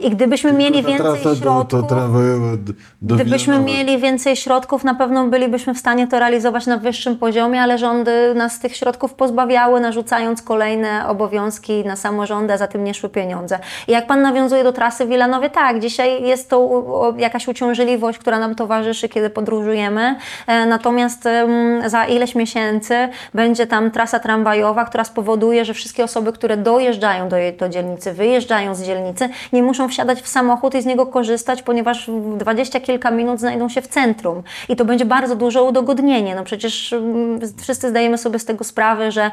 [0.00, 1.80] I gdybyśmy mieli więcej środków...
[3.02, 7.78] Gdybyśmy mieli więcej środków, na pewno bylibyśmy w stanie to realizować na wyższym poziomie, ale
[7.78, 13.08] rządy nas tych środków pozbawiały, narzucając kolejne obowiązki na samorządy, a za tym nie szły
[13.08, 13.58] pieniądze.
[13.88, 16.84] I jak Pan nawiązuje do trasy Wilanowie, tak, dzisiaj jest to
[17.16, 20.16] jakaś uciążliwość, która nam towarzyszy, kiedy podróżujemy,
[20.46, 21.28] e, natomiast
[21.86, 27.28] za ileś miesięcy będzie tam trasa tramwajowa, która spowoduje, że wszystkie osoby, które do dojeżdżają
[27.28, 31.62] do, do dzielnicy, wyjeżdżają z dzielnicy, nie muszą wsiadać w samochód i z niego korzystać,
[31.62, 34.42] ponieważ w dwadzieścia kilka minut znajdą się w centrum.
[34.68, 36.34] I to będzie bardzo duże udogodnienie.
[36.34, 39.30] No przecież mm, wszyscy zdajemy sobie z tego sprawę, że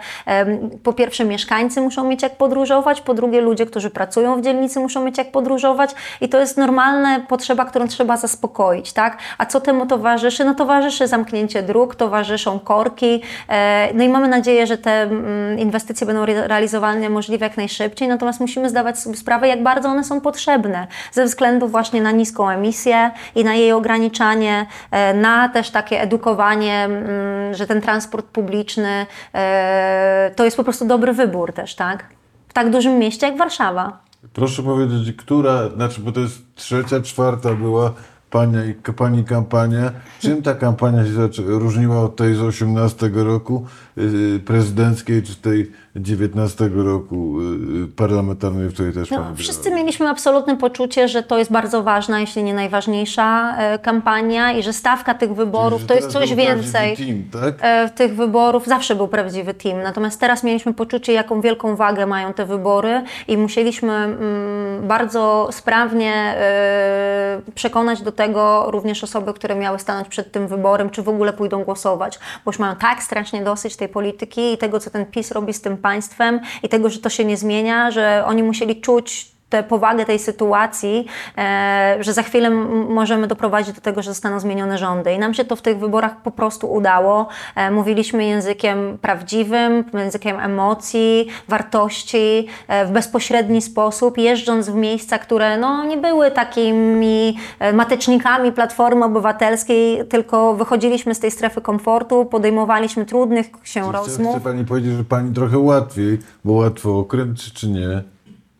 [0.83, 5.03] po pierwsze mieszkańcy muszą mieć jak podróżować, po drugie ludzie, którzy pracują w dzielnicy muszą
[5.05, 9.17] mieć jak podróżować i to jest normalna potrzeba, którą trzeba zaspokoić, tak?
[9.37, 10.45] A co temu towarzyszy?
[10.45, 16.07] No towarzyszy zamknięcie dróg, towarzyszą korki, e, no i mamy nadzieję, że te mm, inwestycje
[16.07, 20.21] będą re- realizowane możliwie jak najszybciej, natomiast musimy zdawać sobie sprawę, jak bardzo one są
[20.21, 26.01] potrzebne ze względu właśnie na niską emisję i na jej ograniczanie, e, na też takie
[26.01, 32.05] edukowanie, mm, że ten transport publiczny e, to jest po prostu dobry wybór też, tak?
[32.47, 33.99] W tak dużym mieście jak Warszawa.
[34.33, 37.93] Proszę powiedzieć, która, znaczy, bo to jest trzecia, czwarta była
[38.31, 39.91] pani, pani kampania.
[40.19, 43.65] Czym ta kampania się różniła od tej z 18 roku
[43.97, 49.35] yy, prezydenckiej, czy tej 19 roku yy, parlamentarnej, w której też pani No, brała?
[49.35, 54.63] wszyscy mieliśmy absolutne poczucie, że to jest bardzo ważna, jeśli nie najważniejsza e, kampania i
[54.63, 56.97] że stawka tych wyborów Że to jest coś więcej.
[56.97, 57.55] Team, tak?
[57.61, 62.33] E, tych wyborów zawsze był prawdziwy team, natomiast teraz mieliśmy poczucie, jaką wielką wagę mają
[62.33, 68.20] te wybory i musieliśmy mm, bardzo sprawnie e, przekonać do tego
[68.67, 72.59] również osoby, które miały stanąć przed tym wyborem, czy w ogóle pójdą głosować, bo już
[72.59, 76.39] mają tak strasznie dosyć tej polityki i tego, co ten PiS robi z tym państwem
[76.63, 81.05] i tego, że to się nie zmienia, że oni musieli czuć tę powagę tej sytuacji,
[81.37, 82.49] e, że za chwilę
[82.89, 85.13] możemy doprowadzić do tego, że zostaną zmienione rządy.
[85.13, 87.27] I nam się to w tych wyborach po prostu udało.
[87.55, 95.57] E, mówiliśmy językiem prawdziwym, językiem emocji, wartości, e, w bezpośredni sposób, jeżdżąc w miejsca, które
[95.57, 97.37] no, nie były takimi
[97.73, 104.35] matecznikami Platformy Obywatelskiej, tylko wychodziliśmy z tej strefy komfortu, podejmowaliśmy trudnych się Chce, rozmów.
[104.35, 108.03] chce pani powiedzieć, że pani trochę łatwiej, bo łatwo okręt, czy nie?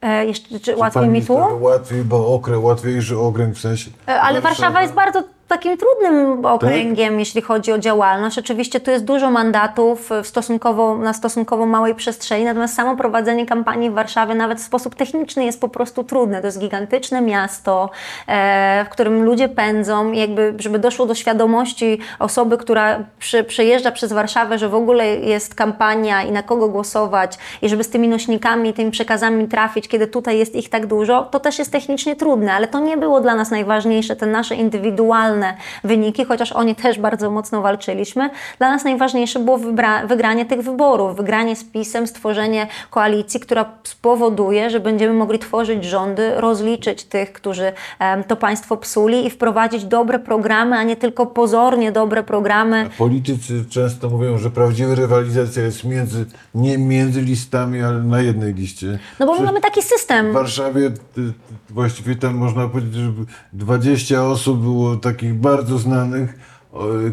[0.02, 1.38] E, jeszcze, czy łatwiej mi tu?
[1.60, 3.92] łatwiej, bo okręt, łatwiejszy okręt w sensie...
[4.08, 8.38] E, Ale Warszawa jest bardzo takim trudnym okręgiem, jeśli chodzi o działalność.
[8.38, 13.90] Oczywiście tu jest dużo mandatów w stosunkowo, na stosunkowo małej przestrzeni, natomiast samo prowadzenie kampanii
[13.90, 16.42] w Warszawie nawet w sposób techniczny jest po prostu trudne.
[16.42, 17.90] To jest gigantyczne miasto,
[18.28, 24.14] e, w którym ludzie pędzą jakby, żeby doszło do świadomości osoby, która przy, przejeżdża przez
[24.14, 28.74] Warszawę, że w ogóle jest kampania i na kogo głosować i żeby z tymi nośnikami,
[28.74, 32.68] tymi przekazami trafić, kiedy tutaj jest ich tak dużo, to też jest technicznie trudne, ale
[32.68, 35.41] to nie było dla nas najważniejsze, te nasze indywidualne
[35.84, 38.30] wyniki, chociaż oni też bardzo mocno walczyliśmy.
[38.58, 39.60] Dla nas najważniejsze było
[40.08, 46.32] wygranie tych wyborów, wygranie z PiSem, stworzenie koalicji, która spowoduje, że będziemy mogli tworzyć rządy,
[46.36, 47.74] rozliczyć tych, którzy
[48.28, 52.90] to państwo psuli i wprowadzić dobre programy, a nie tylko pozornie dobre programy.
[52.98, 56.26] Politycy często mówią, że prawdziwa rywalizacja jest między,
[56.56, 59.00] nie między listami, ale na jednej liście.
[59.20, 60.30] No bo my Że mamy taki system.
[60.30, 60.92] W Warszawie
[61.70, 63.12] właściwie tam można powiedzieć, że
[63.54, 66.40] 20 osób było takich bardzo znanych,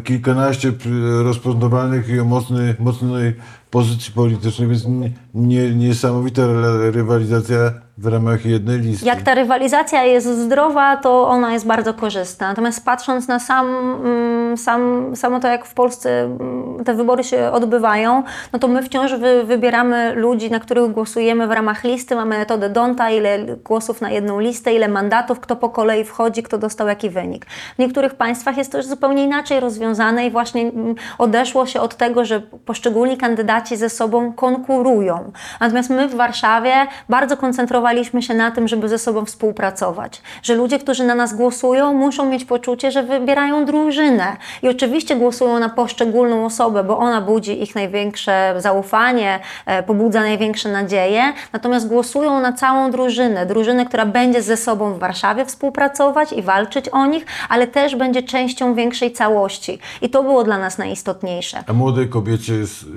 [0.03, 3.35] kilkanaście przy- rozpoznawalnych i o mocnej, mocnej
[3.71, 9.05] pozycji politycznej, więc nie, nie, niesamowita ry- rywalizacja w ramach jednej listy.
[9.05, 12.49] Jak ta rywalizacja jest zdrowa, to ona jest bardzo korzystna.
[12.49, 13.67] Natomiast patrząc na sam,
[14.05, 18.83] mm, sam, samo to, jak w Polsce mm, te wybory się odbywają, no to my
[18.83, 22.15] wciąż wy, wybieramy ludzi, na których głosujemy w ramach listy.
[22.15, 26.57] Mamy metodę Donta, ile głosów na jedną listę, ile mandatów, kto po kolei wchodzi, kto
[26.57, 27.45] dostał jaki wynik.
[27.75, 31.95] W niektórych państwach jest to już zupełnie inaczej rozwiązane i właśnie mm, odeszło się od
[31.97, 35.31] tego, że poszczególni kandydaci ze sobą konkurują.
[35.59, 36.73] Natomiast my w Warszawie
[37.09, 40.21] bardzo koncentrowaliśmy się na tym, żeby ze sobą współpracować.
[40.43, 44.37] Że ludzie, którzy na nas głosują, muszą mieć poczucie, że wybierają drużynę.
[44.61, 50.71] I oczywiście głosują na poszczególną osobę, bo ona budzi ich największe zaufanie, e, pobudza największe
[50.71, 51.33] nadzieje.
[51.53, 53.45] Natomiast głosują na całą drużynę.
[53.45, 58.23] Drużynę, która będzie ze sobą w Warszawie współpracować i walczyć o nich, ale też będzie
[58.23, 59.79] częścią większej całości.
[60.01, 61.63] I to było dla nas najistotniejsze.
[61.67, 62.87] A młodej kobiecie jest y,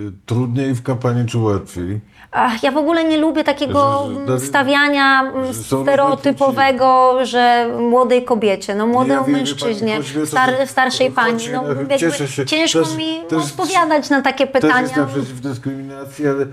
[0.52, 2.00] trudniej w kampanii czy łatwiej?
[2.30, 8.24] Ach, ja w ogóle nie lubię takiego Że- że- stawiania mm, że stereotypowego, że młodej
[8.24, 11.44] kobiecie, no młodemu Ja wiem, mężczyźnie, pani, star, starszej pani.
[11.52, 12.46] No, jakby cieszę się.
[12.46, 14.80] ciężko Też- mi też- odpowiadać na takie Też pytania.
[14.82, 16.46] jestem przeciw dyskryminacji, ale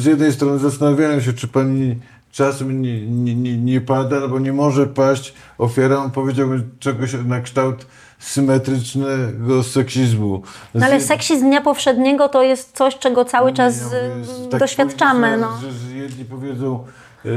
[0.00, 1.96] z jednej strony zastanawiałem się, czy pani
[2.36, 7.86] czasem nie, nie, nie, pada, albo nie może paść ofiarą, powiedziałbym, czegoś na kształt
[8.18, 10.42] symetrycznego seksizmu.
[10.74, 15.38] No ale seksizm dnia powszedniego to jest coś, czego cały czas y, tak doświadczamy.
[15.38, 15.70] powiedzieć, No.
[15.70, 16.84] Że, że jedni powiedzą
[17.24, 17.34] e, e,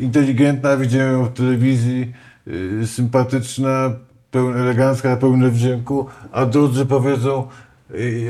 [0.00, 2.12] inteligentna, widziałem ją w telewizji,
[2.86, 3.90] sympatyczna,
[4.30, 7.48] pełna, elegancka, pełna wdzięku, a drudzy powiedzą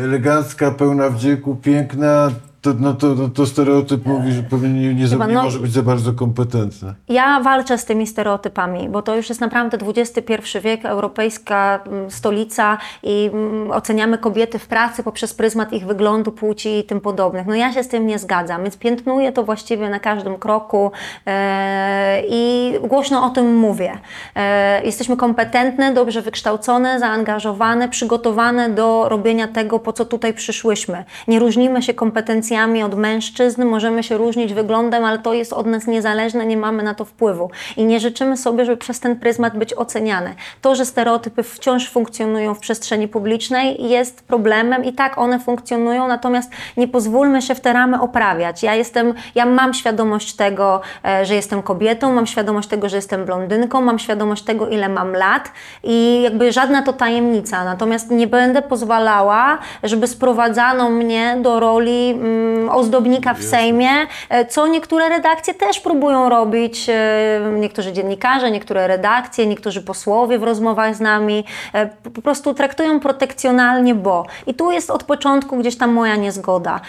[0.04, 2.30] elegancka, pełna wdzięku, piękna,
[2.60, 5.72] to, no to, no to stereotyp mówi, że pewnie nie, Chyba, nie no- może być
[5.72, 6.94] za bardzo kompetentny.
[7.08, 12.78] Ja walczę z tymi stereotypami, bo to już jest naprawdę XXI wiek, europejska mm, stolica
[13.02, 17.46] i mm, oceniamy kobiety w pracy poprzez pryzmat ich wyglądu, płci i tym podobnych.
[17.46, 20.92] No ja się z tym nie zgadzam, więc piętnuję to właściwie na każdym kroku
[21.26, 23.98] e, i głośno o tym mówię.
[24.34, 31.04] E, jesteśmy kompetentne, dobrze wykształcone, zaangażowane, przygotowane do robienia tego, po co tutaj przyszłyśmy.
[31.28, 32.49] Nie różnimy się kompetencjami
[32.84, 36.94] od mężczyzn, możemy się różnić wyglądem, ale to jest od nas niezależne, nie mamy na
[36.94, 37.50] to wpływu.
[37.76, 40.34] I nie życzymy sobie, żeby przez ten pryzmat być oceniane.
[40.60, 46.50] To, że stereotypy wciąż funkcjonują w przestrzeni publicznej jest problemem i tak one funkcjonują, natomiast
[46.76, 48.62] nie pozwólmy się w te ramy oprawiać.
[48.62, 53.24] Ja jestem, ja mam świadomość tego, e, że jestem kobietą, mam świadomość tego, że jestem
[53.24, 55.52] blondynką, mam świadomość tego, ile mam lat
[55.84, 57.64] i jakby żadna to tajemnica.
[57.64, 62.39] Natomiast nie będę pozwalała, żeby sprowadzano mnie do roli mm,
[62.70, 63.90] ozdobnika w Sejmie,
[64.28, 66.88] e, co niektóre redakcje też próbują robić.
[66.88, 66.92] e,
[67.60, 73.94] Niektórzy dziennikarze, niektóre redakcje, niektórzy posłowie w rozmowach z nami e, po prostu traktują protekcjonalnie,
[73.94, 74.26] bo.
[74.46, 76.80] I tu jest od początku gdzieś tam moja niezgoda.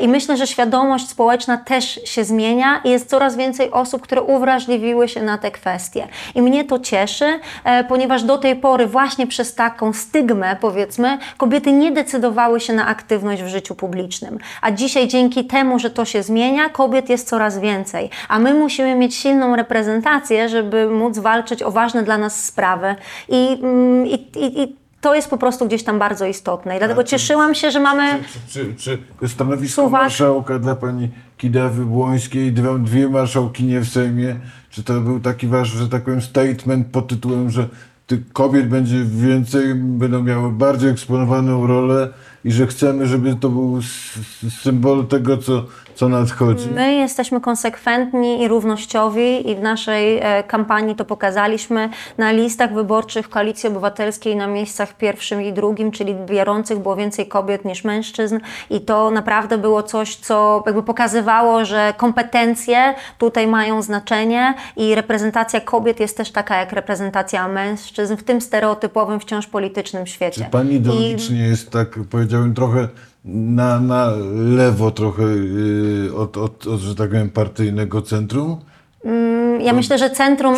[0.00, 5.08] I myślę, że świadomość społeczna też się zmienia i jest coraz więcej osób, które uwrażliwiły
[5.08, 6.08] się na te kwestie.
[6.34, 7.40] I mnie to cieszy,
[7.88, 13.42] ponieważ do tej pory właśnie przez taką stygmę, powiedzmy, kobiety nie decydowały się na aktywność
[13.42, 14.38] w życiu publicznym.
[14.62, 18.10] A dzisiaj dzięki temu, że to się zmienia, kobiet jest coraz więcej.
[18.28, 22.94] A my musimy mieć silną reprezentację, żeby móc walczyć o ważne dla nas sprawy.
[23.28, 26.76] I, mm, i, i, i to jest po prostu gdzieś tam bardzo istotne.
[26.76, 28.18] I dlatego cieszyłam się, że mamy...
[28.48, 30.02] Czy, czy, czy stanowisko Suwak.
[30.02, 34.36] marszałka dla pani Kidawy Błońskiej, dwie, dwie marszałkinie w Sejmie,
[34.70, 37.68] czy to był taki wasz, że tak powiem, statement pod tytułem, że
[38.06, 42.08] tych kobiet będzie więcej, będą miały bardziej eksponowaną rolę
[42.44, 43.80] i że chcemy, żeby to był
[44.62, 45.66] symbol tego, co,
[46.00, 46.68] co nadchodzi?
[46.74, 51.88] My jesteśmy konsekwentni i równościowi i w naszej e, kampanii to pokazaliśmy.
[52.18, 57.64] Na listach wyborczych Koalicji Obywatelskiej na miejscach pierwszym i drugim, czyli biorących było więcej kobiet
[57.64, 58.38] niż mężczyzn
[58.70, 65.60] i to naprawdę było coś, co jakby pokazywało, że kompetencje tutaj mają znaczenie i reprezentacja
[65.60, 70.44] kobiet jest też taka jak reprezentacja mężczyzn w tym stereotypowym wciąż politycznym świecie.
[70.44, 72.88] Czy pani I- ideologicznie jest tak, powiedziałbym, trochę
[73.24, 78.56] na, na lewo trochę yy, od, od, od, że tak powiem, partyjnego centrum?
[79.60, 80.54] Ja myślę, że centrum,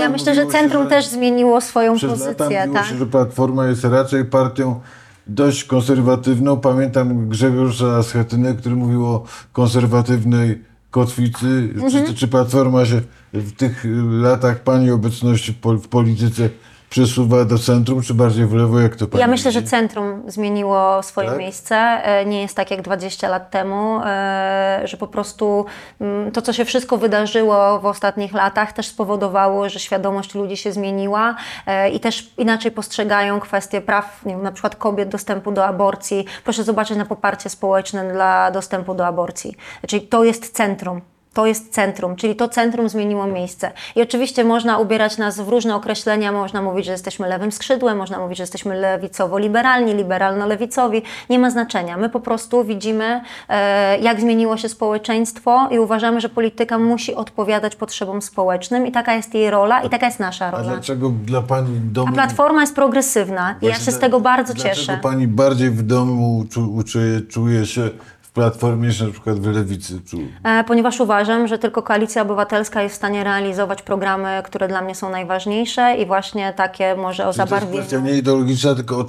[0.00, 2.58] ja myślę, że się, centrum że- też zmieniło swoją Przez pozycję.
[2.58, 2.86] lata tak?
[2.86, 4.80] się, że Platforma jest raczej partią
[5.26, 6.56] dość konserwatywną.
[6.56, 11.46] Pamiętam Grzegorza Schetynę, który mówił o konserwatywnej kotwicy.
[11.74, 12.06] Mhm.
[12.06, 13.00] Czy, czy Platforma się
[13.32, 16.48] w tych y, latach pani obecności w polityce
[16.96, 21.02] przesuwa do centrum, czy bardziej w lewo, jak to pani Ja myślę, że centrum zmieniło
[21.02, 21.38] swoje Tak?
[21.38, 21.76] miejsce.
[21.76, 25.66] E, Nie jest tak jak 20 lat temu, e, że po prostu
[26.00, 30.72] mm, to, co się wszystko wydarzyło w ostatnich latach, też spowodowało, że świadomość ludzi się
[30.72, 31.34] zmieniła
[31.66, 36.24] e, i też inaczej postrzegają kwestie praw, nie wiem, na przykład kobiet, dostępu do aborcji.
[36.44, 39.56] Proszę zobaczyć na poparcie społeczne dla dostępu do aborcji.
[39.86, 41.00] Czyli to jest centrum.
[41.36, 43.72] To jest centrum, czyli to centrum zmieniło miejsce.
[43.96, 48.18] I oczywiście można ubierać nas w różne określenia, można mówić, że jesteśmy lewym skrzydłem, można
[48.18, 51.02] mówić, że jesteśmy lewicowo-liberalni, liberalno-lewicowi.
[51.30, 51.96] Nie ma znaczenia.
[51.96, 57.76] My po prostu widzimy, e, jak zmieniło się społeczeństwo i uważamy, że polityka musi odpowiadać
[57.76, 60.64] potrzebom społecznym i taka jest jej rola i taka jest nasza A rola.
[60.64, 62.08] dlaczego dla pani domu...
[62.10, 64.98] A Platforma jest progresywna i ja się z tego bardzo Dlaczego cieszę.
[65.02, 66.82] pani bardziej w domu czu,
[67.28, 67.90] czuje, się
[68.36, 70.00] Platformie na przykład w Lewicy?
[70.10, 74.82] Czu, E, ponieważ uważam, że tylko Koalicja Obywatelska jest w stanie realizować programy, które dla
[74.82, 77.78] mnie są najważniejsze i właśnie takie może o Czy to jest zabarwieniu.
[77.78, 79.06] kwestia nie ideologiczna, tylko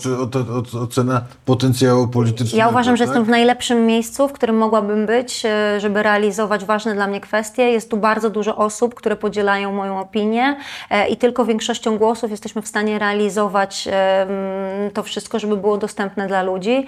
[0.84, 2.58] ocena potencjału politycznego.
[2.58, 3.08] Ja uważam, że tak?
[3.08, 7.64] jestem w najlepszym miejscu, w którym mogłabym być, e, żeby realizować ważne dla mnie kwestie.
[7.64, 10.58] Jest tu bardzo dużo osób, które podzielają moją opinię
[10.90, 13.88] e, i tylko większością głosów jesteśmy w stanie realizować
[14.94, 16.86] to wszystko, żeby było dostępne dla ludzi.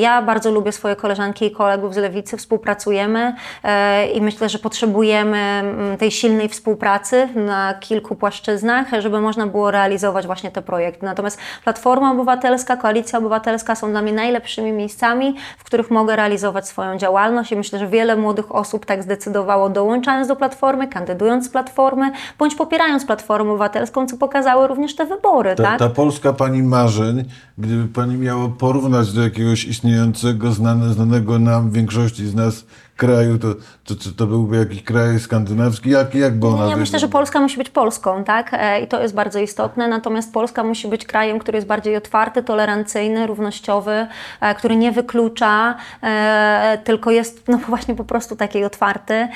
[0.00, 3.34] Ja bardzo lubię swoje koleżanki i kolegów z Lewicy, współpracujemy
[3.64, 9.70] e, i myślę, że potrzebujemy mm, tej silnej współpracy na kilku płaszczyznach, żeby można było
[9.70, 11.06] realizować właśnie te projekty.
[11.06, 16.98] Natomiast Platforma Obywatelska, Koalicja Obywatelska są dla mnie najlepszymi miejscami, w których mogę realizować swoją
[16.98, 22.10] działalność i myślę, że wiele młodych osób tak zdecydowało dołączając do Platformy, kandydując z Platformy,
[22.38, 25.78] bądź popierając Platformę Obywatelską, co pokazały również te wybory, Ta, tak?
[25.78, 27.24] ta Polska pani marzeń,
[27.58, 32.64] gdyby pani miała porównać do jakiegoś istniejącego, znane, znanego nam, większości z nas
[32.96, 35.90] kraju, to, to, to, to byłby jakiś kraj skandynawski?
[35.90, 37.08] Jak, jak by ona Ja myślę, że?
[37.08, 38.50] Polska musi być Polską, tak?
[38.52, 39.88] E, I to jest bardzo istotne.
[39.88, 44.06] Natomiast Polska musi być krajem, który jest bardziej otwarty, tolerancyjny, równościowy,
[44.40, 49.28] e, który nie wyklucza, e, tylko jest no właśnie po prostu taki otwarty.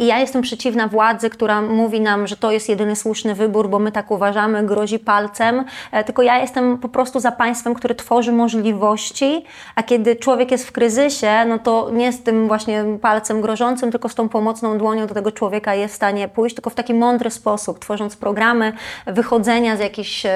[0.00, 3.78] I ja jestem przeciwna władzy, która mówi nam, że to jest jedyny słuszny wybór, bo
[3.78, 5.64] my tak uważamy, grozi palcem.
[6.06, 9.44] Tylko ja jestem po prostu za państwem, które tworzy możliwości,
[9.74, 14.08] a kiedy człowiek jest w kryzysie, no to nie z tym właśnie palcem grożącym, tylko
[14.08, 17.30] z tą pomocną dłonią do tego człowieka jest w stanie pójść, tylko w taki mądry
[17.30, 18.72] sposób, tworząc programy
[19.06, 20.26] wychodzenia z jakichś,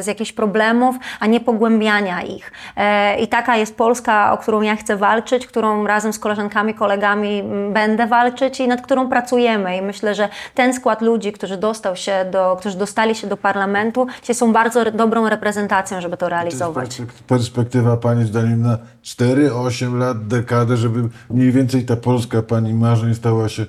[0.00, 2.52] z jakichś problemów, a nie pogłębiania ich.
[2.76, 7.42] E, I taka jest Polska, o którą ja chcę walczyć, którą razem z koleżankami, kolegami
[7.72, 9.76] będę walczyć i nad którą pracujemy.
[9.76, 14.06] I myślę, że ten skład ludzi, którzy, dostał się do, którzy dostali się do parlamentu,
[14.22, 16.90] dzisiaj są bardzo dobrą reprezentacją, żeby to realizować.
[16.90, 23.14] perspek- perspektywa Pani zdaniem na 4-8 lat, dekadę, żeby mniej więcej ta Polska Pani marzeń
[23.14, 23.66] stała się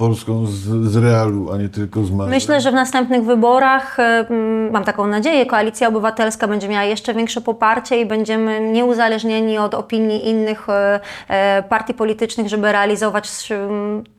[0.00, 0.52] Polską z,
[0.90, 2.34] z realu, a nie tylko z marzeń?
[2.34, 7.14] Myślę, że w następnych wyborach, e, mm, mam taką nadzieję, Koalicja Obywatelska będzie miała jeszcze
[7.14, 13.48] większe poparcie i będziemy nieuzależnieni od opinii innych e, e, partii politycznych, żeby realizować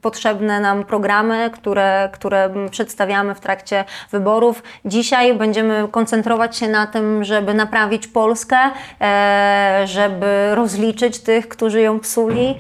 [0.01, 4.63] potrzebne nam programy, które, które przedstawiamy w trakcie wyborów.
[4.86, 8.57] Dzisiaj będziemy koncentrować się na tym, żeby naprawić Polskę,
[9.86, 12.55] żeby rozliczyć tych, którzy ją psuli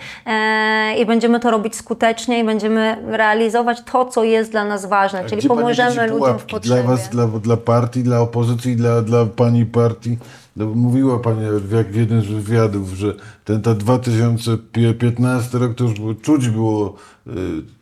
[0.97, 5.47] i będziemy to robić skutecznie i będziemy realizować to, co jest dla nas ważne, czyli
[5.47, 6.81] pomożemy ludziom w potrzebie.
[6.83, 10.17] Dla Was, dla, dla partii, dla opozycji, dla, dla Pani partii?
[10.55, 13.13] No, mówiła Pani w- jak w jednym z wywiadów, że
[13.51, 16.93] ten ta 2015 rok to już było, czuć było
[17.27, 17.31] y,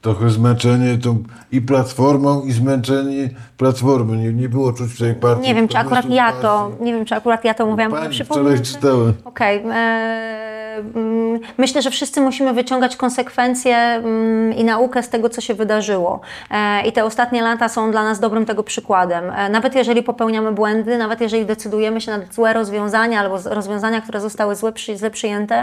[0.02, 4.18] trochę zmęczenie tą i platformą, i zmęczenie platformy.
[4.18, 5.48] Nie, nie było czuć tej partii.
[5.48, 6.84] Nie wiem, czy akurat ja to, partii.
[6.84, 7.92] nie wiem, czy akurat ja to mówiłam.
[7.92, 9.14] Pani Przypomnę, wczoraj czytałem.
[9.26, 9.64] Okej.
[9.72, 15.54] e, mm, Myślę, że wszyscy musimy wyciągać konsekwencje mm, i naukę z tego, co się
[15.54, 16.22] wydarzyło.
[16.52, 19.30] E, I te ostatnie lata są dla nas dobrym tego przykładem.
[19.30, 24.22] E, Nawet jeżeli popełniamy błędy, nawet jeżeli decydujemy się na złe rozwiązania albo rozwiązania, które
[24.22, 25.59] zostały złe, przy, źle przyjęte,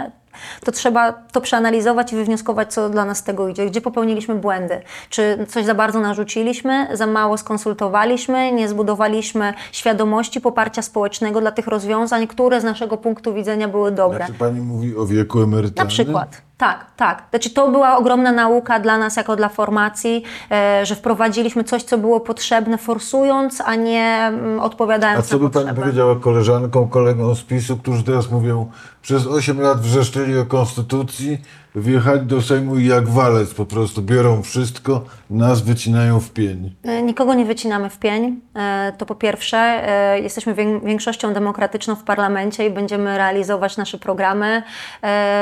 [0.65, 4.81] to trzeba to przeanalizować i wywnioskować, co dla nas z tego idzie, gdzie popełniliśmy błędy.
[5.09, 11.67] Czy coś za bardzo narzuciliśmy, za mało skonsultowaliśmy, nie zbudowaliśmy świadomości poparcia społecznego dla tych
[11.67, 14.17] rozwiązań, które z naszego punktu widzenia były dobre.
[14.17, 15.87] Znaczy Pani mówi o wieku emerytalnym?
[15.87, 16.41] Na przykład.
[16.57, 17.23] Tak, tak.
[17.29, 21.97] Znaczy to była ogromna nauka dla nas jako dla formacji, e, że wprowadziliśmy coś, co
[21.97, 27.35] było potrzebne, forsując, a nie mm, A odpowiadając co na by Pani powiedziała koleżankom, kolegom
[27.35, 28.71] z PiSu, którzy teraz mówią,
[29.07, 31.37] przez 8 lat wrzeszczeli o konstytucji,
[31.75, 36.75] wjechać do Sejmu i jak walec po prostu biorą wszystko, nas wycinają w pień.
[36.83, 38.39] E, Nikogo nie wycinamy w pień.
[38.55, 43.97] E, To po pierwsze, e, jesteśmy wię- większością demokratyczną w parlamencie i będziemy realizować nasze
[43.97, 44.63] programy.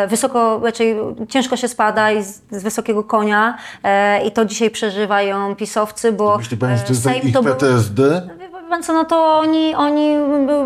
[0.07, 0.95] Wysoko, raczej
[1.30, 3.57] ciężko się spada i z, z wysokiego konia
[4.26, 7.53] i to dzisiaj przeżywają pisowcy, bo Myśli Pani, że to jest Sejm ich to był-
[7.53, 8.30] PTSD?
[8.76, 10.15] Pan co, no to oni, oni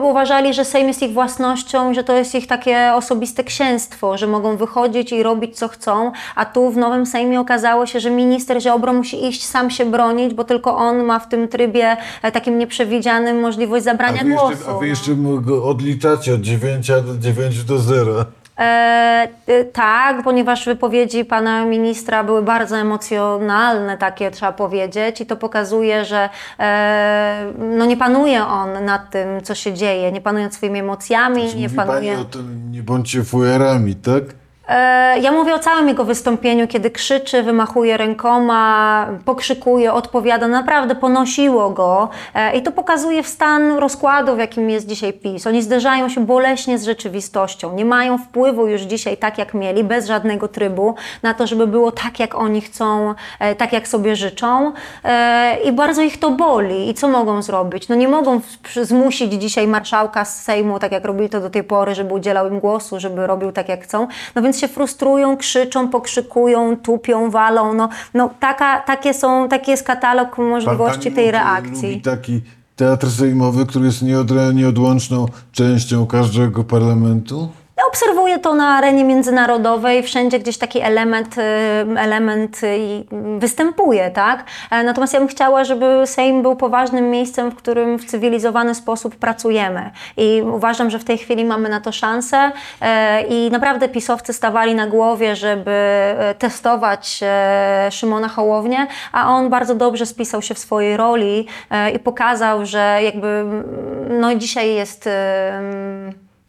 [0.03, 4.57] uważali, że Sejm jest ich własnością, że to jest ich takie osobiste księstwo, że mogą
[4.57, 8.93] wychodzić i robić co chcą, a tu w nowym Sejmie okazało się, że minister Ziobro
[8.93, 13.39] musi iść sam się bronić, bo tylko on ma w tym trybie e, takim nieprzewidzianym
[13.39, 14.51] możliwość A zabrania wy, głosu.
[14.51, 15.16] jeszcze, a wy jeszcze
[15.64, 18.26] odliczacie od 9 do 9 do 0.
[18.60, 25.36] E, e, tak, ponieważ wypowiedzi pana ministra były bardzo emocjonalne, takie trzeba powiedzieć, i to
[25.36, 26.30] pokazuje, że
[26.60, 31.43] e, no nie panuje on nad tym, co się dzieje, nie panuje nad swoimi emocjami,
[31.43, 32.20] nie Mówi Pani panuje.
[32.20, 34.24] o tym, nie bądźcie fujerami, tak?
[34.70, 40.47] E, Ja mówię o całym jego wystąpieniu, kiedy krzyczy, wymachuje rękoma, pokrzykuje, odpowiada.
[40.47, 45.47] Naprawdę ponosiło go e, i to pokazuje stan rozkładu, w jakim jest dzisiaj PiS.
[45.47, 47.76] Oni zderzają się boleśnie z rzeczywistością.
[47.76, 51.91] Nie mają wpływu już dzisiaj tak, jak mieli, bez żadnego trybu, na to, żeby było
[51.91, 54.72] tak, jak oni chcą, e, tak, jak sobie życzą.
[55.65, 56.89] I bardzo ich to boli.
[56.89, 57.88] I co mogą zrobić?
[57.89, 61.63] No nie mogą w- zmusić dzisiaj marszałka z Sejmu, tak jak robili to do tej
[61.63, 64.07] pory, żeby udzielał im głosu, żeby robił tak, jak chcą.
[64.36, 67.74] No więc się frustrują, krzyczą, pokrzykują, tupią, walą.
[67.74, 72.01] No, no taka, takie są, taki jest katalog możliwości Pani tej reakcji.
[72.01, 72.41] Taki
[72.76, 74.03] teatr sejmowy, który jest
[74.53, 77.49] nieodłączną częścią każdego parlamentu?
[77.80, 81.41] Ja obserwuję to na arenie międzynarodowej, wszędzie gdzieś taki element, y,
[81.99, 82.61] element
[83.39, 84.43] występuje, tak?
[84.71, 89.15] E, Natomiast ja bym chciała, żeby Sejm był poważnym miejscem, w którym w cywilizowany sposób
[89.15, 89.91] pracujemy.
[90.17, 92.51] I uważam, że w tej chwili mamy na to szansę
[92.82, 97.19] e, i naprawdę pisowcy stawali na głowie, żeby e, testować
[97.89, 101.47] Szymona Hołownię, a on bardzo dobrze spisał się w swojej roli
[101.95, 103.63] i pokazał, że jakby mm,
[104.19, 105.09] no dzisiaj jest...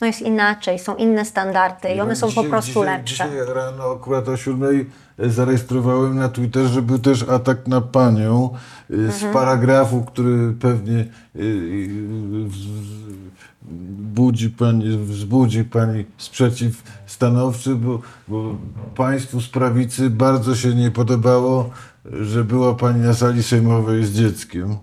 [0.01, 3.25] no jest inaczej, są inne standardy i one są po Dzisiaj- prostu dzisiaj, lepsze.
[3.31, 4.87] Dzisiaj rano akurat o siódmej
[5.19, 8.51] zarejestrowałem na Twitterze, był też atak na panią
[8.91, 9.13] y, Mhm.
[9.13, 10.99] z paragrafu, który pewnie
[11.37, 12.49] y, y,
[14.15, 18.55] budzi pani, wzbudzi pani sprzeciw stanowczy, bo, bo
[18.97, 21.71] państwu z prawicy bardzo się nie podobało,
[22.05, 24.77] że była pani na sali sejmowej z dzieckiem.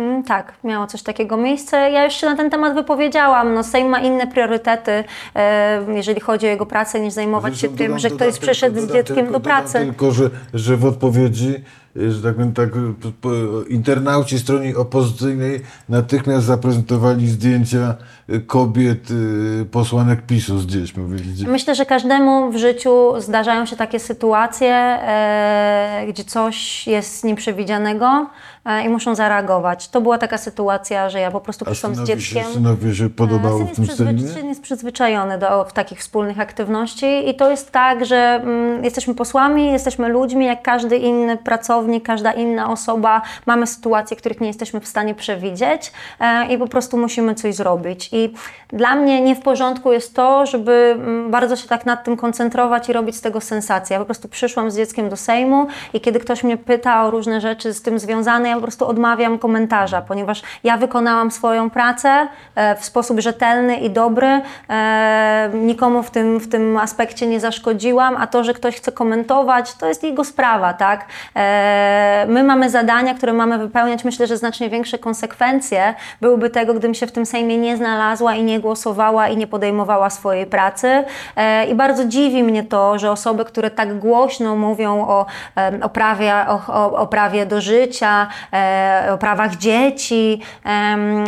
[0.00, 1.76] Mm, tak, miało coś takiego miejsce.
[1.90, 3.54] Ja już się na ten temat wypowiedziałam.
[3.54, 5.04] No, Sejm ma inne priorytety,
[5.36, 8.92] e, jeżeli chodzi o jego pracę, niż zajmować się tym, dodam- że ktoś przyszedł z
[8.92, 9.78] dzieckiem tylko- do pracy.
[9.78, 11.54] Tylko, że, że w odpowiedzi,
[12.08, 12.70] że tak powiem, tak,
[13.20, 13.28] p-
[13.68, 17.94] internauci stronie opozycyjnej natychmiast zaprezentowali zdjęcia
[18.30, 21.02] y, kobiet, y, posłanek PiSu z dziećmi.
[21.46, 28.26] Myślę, że każdemu w życiu zdarzają się takie sytuacje, e, gdzie coś jest nieprzewidzianego
[28.64, 29.88] e, i muszą zareagować.
[29.88, 32.52] To była taka sytuacja, że ja po prostu przyszłam z synowi się, dzieckiem.
[32.54, 34.28] synowie się podobało Syn w jest, tym Sejmie?
[34.28, 39.72] syn jest przyzwyczajony do takich wspólnych aktywności i to jest tak, że mm, jesteśmy posłami,
[39.72, 43.22] jesteśmy ludźmi, jak każdy inny pracownik, każda inna osoba.
[43.46, 48.08] Mamy sytuacje, których nie jesteśmy w stanie przewidzieć e, i po prostu musimy coś zrobić.
[48.12, 48.34] I
[48.68, 52.88] dla mnie nie w porządku jest to, żeby mm, bardzo się tak nad tym koncentrować
[52.88, 53.94] i robić z tego sensację.
[53.94, 57.40] Ja po prostu przyszłam z dzieckiem do Sejmu i kiedy ktoś mnie pyta o różne
[57.40, 62.76] rzeczy z tym związane, ja po prostu odmawiam komentarza, ponieważ ja wykonałam swoją pracę e,
[62.76, 64.40] w sposób rzetelny i dobry.
[64.70, 69.74] E, nikomu w tym, w tym aspekcie nie zaszkodziłam, a to, że ktoś chce komentować,
[69.74, 71.06] to jest jego sprawa, tak?
[72.28, 74.04] My mamy zadania, które mamy wypełniać.
[74.04, 78.42] Myślę, że znacznie większe konsekwencje byłyby tego, gdybym się w tym Sejmie nie znalazła i
[78.42, 81.04] nie głosowała i nie podejmowała swojej pracy.
[81.36, 85.26] E, I bardzo dziwi mnie to, że osoby, które tak głośno mówią o,
[85.82, 90.42] o, prawie, o, o, prawie do życia, e, o prawach dzieci,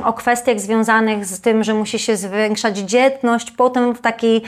[0.05, 4.43] o kwestiach związanych z tym, że musi się zwiększać dzietność, potem w taki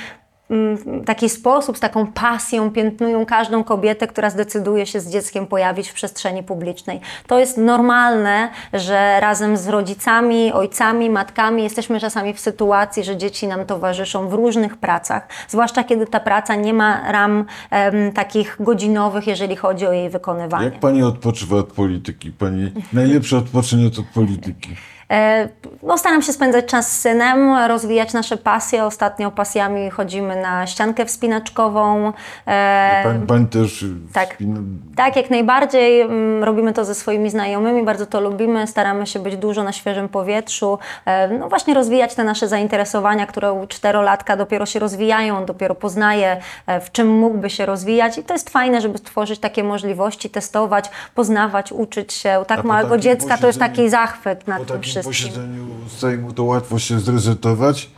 [1.04, 5.94] taki sposób, z taką pasją piętnują każdą kobietę, która zdecyduje się z dzieckiem pojawić w
[5.94, 7.00] przestrzeni publicznej.
[7.26, 13.46] To jest normalne, że razem z rodzicami, ojcami, matkami jesteśmy czasami w sytuacji, że dzieci
[13.46, 19.26] nam towarzyszą w różnych pracach, zwłaszcza kiedy ta praca nie ma ram em, takich godzinowych,
[19.26, 20.64] jeżeli chodzi o jej wykonywanie.
[20.64, 22.30] Jak pani odpoczywa od polityki?
[22.30, 24.76] Pani najlepsze odpoczynek od polityki.
[25.10, 25.48] E,
[25.82, 28.84] No, staram się spędzać czas z synem, rozwijać nasze pasje.
[28.84, 32.12] Ostatnio pasjami chodzimy na ściankę wspinaczkową.
[32.46, 34.34] E, Pani, pani też tak.
[34.34, 34.60] wspina-
[34.96, 36.00] Tak, jak najbardziej.
[36.00, 38.66] Mm, Robimy to ze swoimi znajomymi, bardzo to lubimy.
[38.66, 40.78] Staramy się być dużo na świeżym powietrzu.
[41.06, 46.36] E, No właśnie rozwijać te nasze zainteresowania, które u czterolatka dopiero się rozwijają, dopiero poznaje,
[46.80, 48.18] w czym mógłby się rozwijać.
[48.18, 52.40] I to jest fajne, żeby stworzyć takie możliwości, testować, poznawać, uczyć się.
[52.40, 55.28] U tak małego dziecka to jest taki zachwyt nad Po tym wszystkim.
[55.28, 55.66] posiedzeniu
[55.98, 57.90] Sejmu to łatwo się zresetować.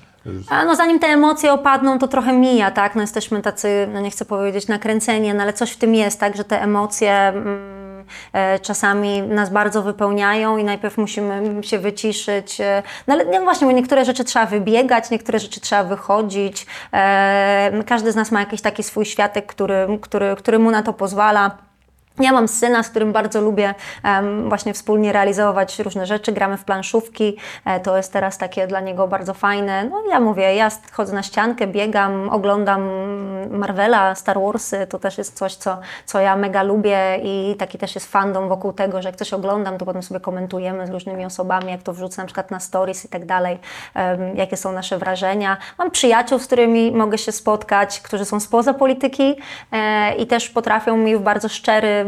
[0.49, 2.95] A no zanim te emocje opadną, to trochę mija, tak?
[2.95, 6.37] No jesteśmy tacy, no nie chcę powiedzieć nakręceni, no ale coś w tym jest, tak?
[6.37, 12.61] Że te emocje mm, e, czasami nas bardzo wypełniają i najpierw musimy się wyciszyć.
[12.61, 16.67] E, no ale nie, właśnie, bo niektóre rzeczy trzeba wybiegać, niektóre rzeczy trzeba wychodzić.
[16.93, 20.93] E, każdy z nas ma jakiś taki swój światek, który, który, który mu na to
[20.93, 21.66] pozwala.
[22.21, 26.33] Ja mam syna, z którym bardzo lubię em, właśnie wspólnie realizować różne rzeczy.
[26.33, 29.85] Gramy w planszówki, e, to jest teraz takie dla niego bardzo fajne.
[29.85, 32.89] No ja mówię, ja chodzę na ściankę, biegam, oglądam
[33.51, 37.95] Marvela, Star Warsy, to też jest coś, co, co ja mega lubię i taki też
[37.95, 41.71] jest fandom wokół tego, że jak coś oglądam, to potem sobie komentujemy z różnymi osobami,
[41.71, 43.59] jak to wrzucę na przykład na stories i tak dalej,
[43.95, 45.57] em, jakie są nasze wrażenia.
[45.79, 49.37] Mam przyjaciół, z którymi mogę się spotkać, którzy są spoza polityki
[49.73, 52.06] e, i też potrafią mi w bardzo szczery,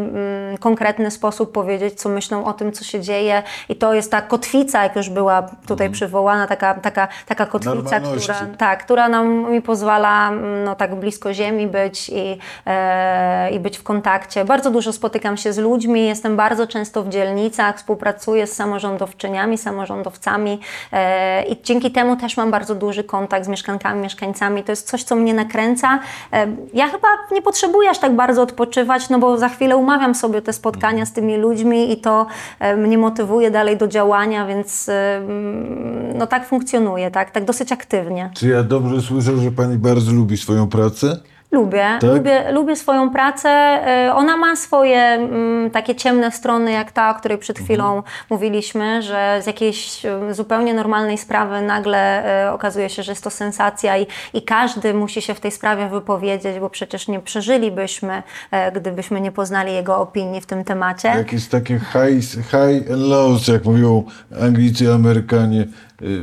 [0.61, 3.43] konkretny sposób powiedzieć, co myślą o tym, co się dzieje.
[3.69, 8.35] I to jest ta kotwica, jak już była tutaj przywołana, taka, taka, taka kotwica, która,
[8.59, 10.31] tak, która nam mi pozwala
[10.65, 14.45] no, tak blisko ziemi być i, e, i być w kontakcie.
[14.45, 20.61] Bardzo dużo spotykam się z ludźmi, jestem bardzo często w dzielnicach, współpracuję z samorządowczyniami, samorządowcami
[20.93, 24.65] e, i dzięki temu też mam bardzo duży kontakt z mieszkankami, mieszkańcami.
[24.65, 25.99] To jest coś, co mnie nakręca.
[26.33, 30.43] E, ja chyba nie potrzebuję aż tak bardzo odpoczywać, no bo za chwilę umawiam sobie
[30.43, 32.27] te spotkania z tymi ludźmi i to
[32.59, 37.73] e, mnie motywuje dalej do działania, więc e, mm, no tak funkcjonuje, tak, tak dosyć
[37.73, 38.31] aktywnie.
[38.35, 41.21] Czy ja dobrze słyszę, że pani bardzo lubi swoją pracę?
[41.53, 42.11] Lubię, Tak?
[42.11, 43.49] lubię, lubię swoją pracę.
[43.49, 49.03] E, Ona ma swoje mm, takie ciemne strony, jak ta, o której przed chwilą mówiliśmy,
[49.03, 54.07] że z jakiejś zupełnie normalnej sprawy nagle e, okazuje się, że jest to sensacja i,
[54.35, 59.33] i każdy musi się w tej sprawie wypowiedzieć, bo przecież nie przeżylibyśmy, e, gdybyśmy nie
[59.33, 61.09] poznali jego opinii w tym temacie.
[61.09, 64.05] Jakieś takie high, high and lows, jak mówią
[64.43, 65.67] Anglicy i Amerykanie.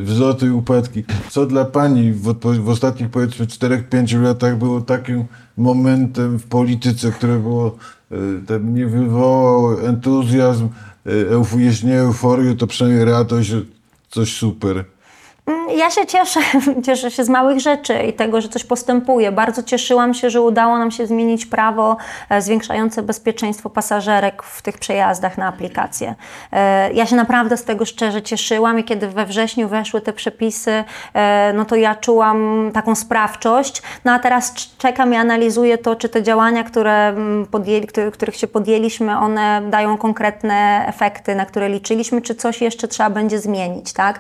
[0.04, 1.04] Wzloty i upadki.
[1.30, 5.26] Co dla Pani w, w ostatnich powiedzmy 4-5 latach było takim
[5.58, 7.76] momentem w polityce, które było,
[8.12, 8.16] y,
[8.48, 10.68] ten nie wywołało entuzjazm,
[11.08, 13.54] y, euf, jeśli nie euforię, to przynajmniej radość,
[14.10, 14.86] coś super.
[15.48, 16.40] Mm, Ja się cieszę,
[16.86, 19.32] cieszę się z małych rzeczy i tego, że coś postępuje.
[19.32, 21.98] Bardzo cieszyłam się, że udało nam się zmienić prawo
[22.30, 26.16] e, zwiększające bezpieczeństwo pasażerek w tych przejazdach na aplikację.
[26.52, 30.84] E, Ja się naprawdę z tego szczerze cieszyłam i kiedy we wrześniu weszły te przepisy,
[31.14, 33.82] e, no to ja czułam taką sprawczość.
[34.06, 38.36] No a teraz cz- czekam i analizuję to, czy te działania, które mm, podjęli, których,
[38.36, 43.94] się podjęliśmy, one dają konkretne efekty, na które liczyliśmy, czy coś jeszcze trzeba będzie zmienić,
[43.94, 44.20] tak?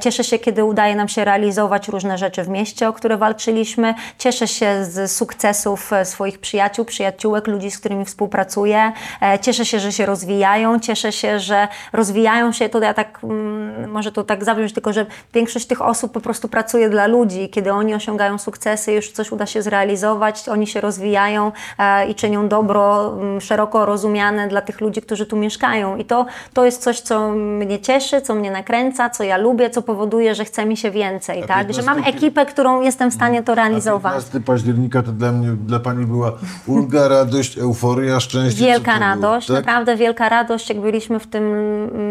[0.00, 3.94] Cieszę się, kiedy udaje nam się realizować różne rzeczy w mieście, o które walczyliśmy.
[4.18, 8.92] Cieszę się z sukcesów e, swoich przyjaciół, przyjaciółek, ludzi, z którymi współpracuję.
[9.22, 10.80] E, Cieszę się, że się rozwijają.
[10.80, 12.68] Cieszę się, że rozwijają się.
[12.68, 16.48] To ja tak, mm, może to tak zawziąć, tylko że większość tych osób po prostu
[16.48, 17.48] pracuje dla ludzi.
[17.48, 22.48] Kiedy oni osiągają sukcesy, już coś uda się zrealizować, oni się rozwijają e, i czynią
[22.48, 25.96] dobro mm, szeroko rozumiane dla tych ludzi, którzy tu mieszkają.
[25.96, 29.82] I to, to jest coś, co mnie cieszy, co mnie nakręca, co ja lubię, co
[29.82, 31.74] powoduje, że chce mi się więcej, tak?
[31.74, 34.12] Że mam 15 ekipę, którą jestem w stanie to realizować.
[34.14, 36.32] 15 października to dla mnie, dla Pani była
[36.66, 38.64] ulga, radość, euforia, szczęście.
[38.64, 39.56] Wielka to było, radość, tak?
[39.56, 40.68] naprawdę wielka radość.
[40.68, 41.46] Jak byliśmy w tym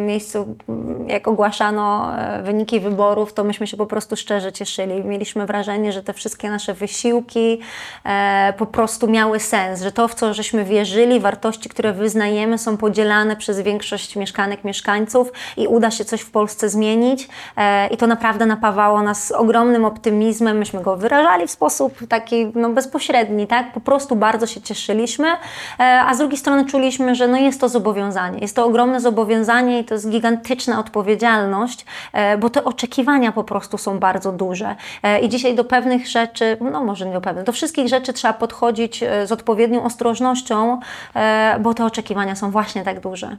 [0.06, 0.56] miejscu,
[1.08, 5.04] jak ogłaszano e, wyniki wyborów, to myśmy się po prostu szczerze cieszyli.
[5.04, 7.60] Mieliśmy wrażenie, że te wszystkie nasze wysiłki
[8.06, 12.78] e, po prostu miały sens, że to, w co żeśmy wierzyli, wartości, które wyznajemy, są
[12.78, 17.30] podzielane przez większość mieszkanek, mieszkańców i uda się coś w Polsce zmienić.
[17.58, 20.58] E, I to naprawdę napawało nas ogromnym optymizmem.
[20.58, 23.74] Myśmy go wyrażali w sposób taki no, bezpośredni, tak?
[23.74, 27.70] Po prostu bardzo się cieszyliśmy, e, a z drugiej strony czuliśmy, że no, jest to
[27.70, 28.40] zobowiązanie.
[28.40, 33.78] Jest to ogromne zobowiązanie i to jest gigantyczna odpowiedzialność, e, bo te oczekiwania po prostu
[33.78, 34.76] są bardzo duże.
[35.04, 38.34] E, I dzisiaj do pewnych rzeczy, no może nie do pewnych, do wszystkich rzeczy trzeba
[38.34, 40.80] podchodzić z odpowiednią ostrożnością,
[41.60, 43.38] bo te oczekiwania są właśnie tak duże.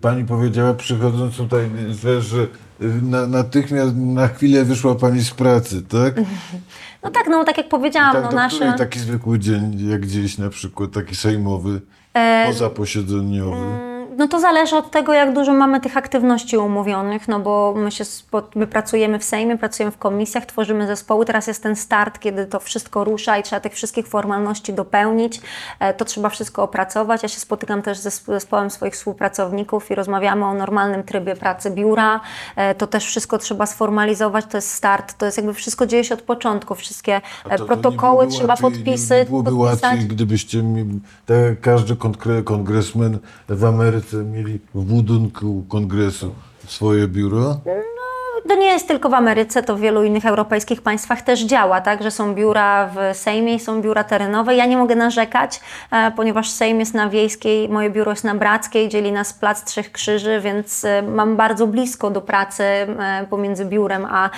[0.00, 1.70] Pani powiedziała przychodząc tutaj,
[2.02, 2.46] że, że
[3.02, 6.14] na, natychmiast na chwilę wyszła Pani z pracy, tak?
[7.02, 8.74] No tak, no tak jak powiedziałam, tak no nasze...
[8.78, 11.80] taki zwykły dzień, jak gdzieś na przykład taki sejmowy,
[12.16, 13.95] E, pozaposiedzeniowy.
[14.18, 18.04] No to zależy od tego, jak dużo mamy tych aktywności umówionych, no bo my, się,
[18.54, 21.24] my pracujemy w Sejmie, pracujemy w komisjach, tworzymy zespoły.
[21.24, 25.40] Teraz jest ten start, kiedy to wszystko rusza i trzeba tych wszystkich formalności dopełnić.
[25.80, 27.22] E, To trzeba wszystko opracować.
[27.22, 32.20] Ja się spotykam też ze zespołem swoich współpracowników i rozmawiamy o normalnym trybie pracy biura.
[32.56, 36.14] E, To też wszystko trzeba sformalizować, to jest start, to jest jakby wszystko dzieje się
[36.14, 36.74] od początku.
[36.74, 39.82] Wszystkie e, To- to protokoły byłoby trzeba łatwiej- podpisy, Nie, byłoby podpisać.
[39.82, 41.96] łatwiej, gdybyście mi, tak każdy
[42.44, 46.34] kongresmen w Ameryce mieli w budynku kongresu
[46.68, 47.60] swoje biuro.
[48.48, 52.02] To nie jest tylko w Ameryce, to w wielu innych europejskich państwach też działa, tak,
[52.02, 54.54] że są biura w Sejmie i są biura terenowe.
[54.54, 58.88] Ja nie mogę narzekać, e, ponieważ Sejm jest na Wiejskiej, moje biuro jest na Brackiej,
[58.88, 64.04] dzieli nas Plac Trzech Krzyży, więc e, mam bardzo blisko do pracy e, pomiędzy biurem
[64.10, 64.30] a,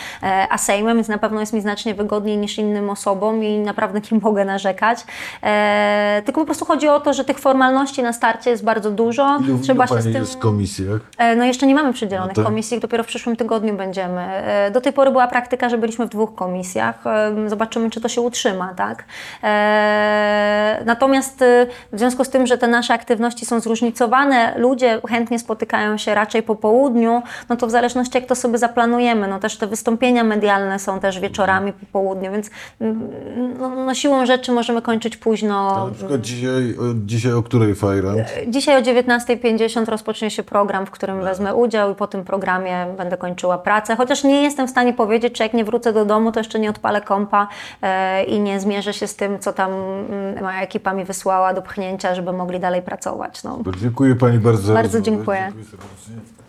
[0.51, 4.19] a Sejmem, więc na pewno jest mi znacznie wygodniej niż innym osobom i naprawdę nie
[4.29, 5.05] mogę narzekać.
[5.43, 9.39] E, tylko po prostu chodzi o to, że tych formalności na starcie jest bardzo dużo.
[9.45, 10.15] Ilu, Trzeba ilu się z tym...
[10.15, 11.01] jest w komisjach?
[11.19, 12.45] E, No jeszcze nie mamy przydzielonych No tak.
[12.45, 14.23] komisji, dopiero w przyszłym tygodniu będziemy.
[14.23, 17.07] E, Do tej pory była praktyka, że byliśmy w dwóch komisjach.
[17.07, 19.05] E, Zobaczymy, czy to się utrzyma, tak?
[19.43, 21.45] E, Natomiast
[21.93, 26.43] w związku z tym, że te nasze aktywności są zróżnicowane, ludzie chętnie spotykają się raczej
[26.43, 30.79] po południu, no to w zależności jak to sobie zaplanujemy, no też te wystąpienia medialne
[30.79, 33.11] są też wieczorami po południu, więc mm,
[33.59, 35.87] no, no siłą rzeczy możemy kończyć późno.
[35.87, 38.19] Na przykład dzisiaj, o, dzisiaj o której fajrant?
[38.49, 43.17] Dzisiaj o 19.50 rozpocznie się program, w którym wezmę udział i po tym programie będę
[43.17, 43.88] kończyła pracę.
[43.97, 46.71] Chociaż nie jestem w stanie powiedzieć, czy jak nie wrócę do domu, to jeszcze nie
[46.71, 47.49] odpalę kompa
[47.83, 51.63] e, i nie zmierzę się z tym, co tam mm, moja ekipa mi wysłała do
[51.63, 53.45] pchnięcia, żeby mogli dalej pracować.
[53.45, 53.59] No.
[53.81, 54.75] Dziękuję Pani bardzo.
[54.75, 55.53] Bardzo dziękuję.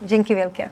[0.02, 0.70] Dzięki wielkie.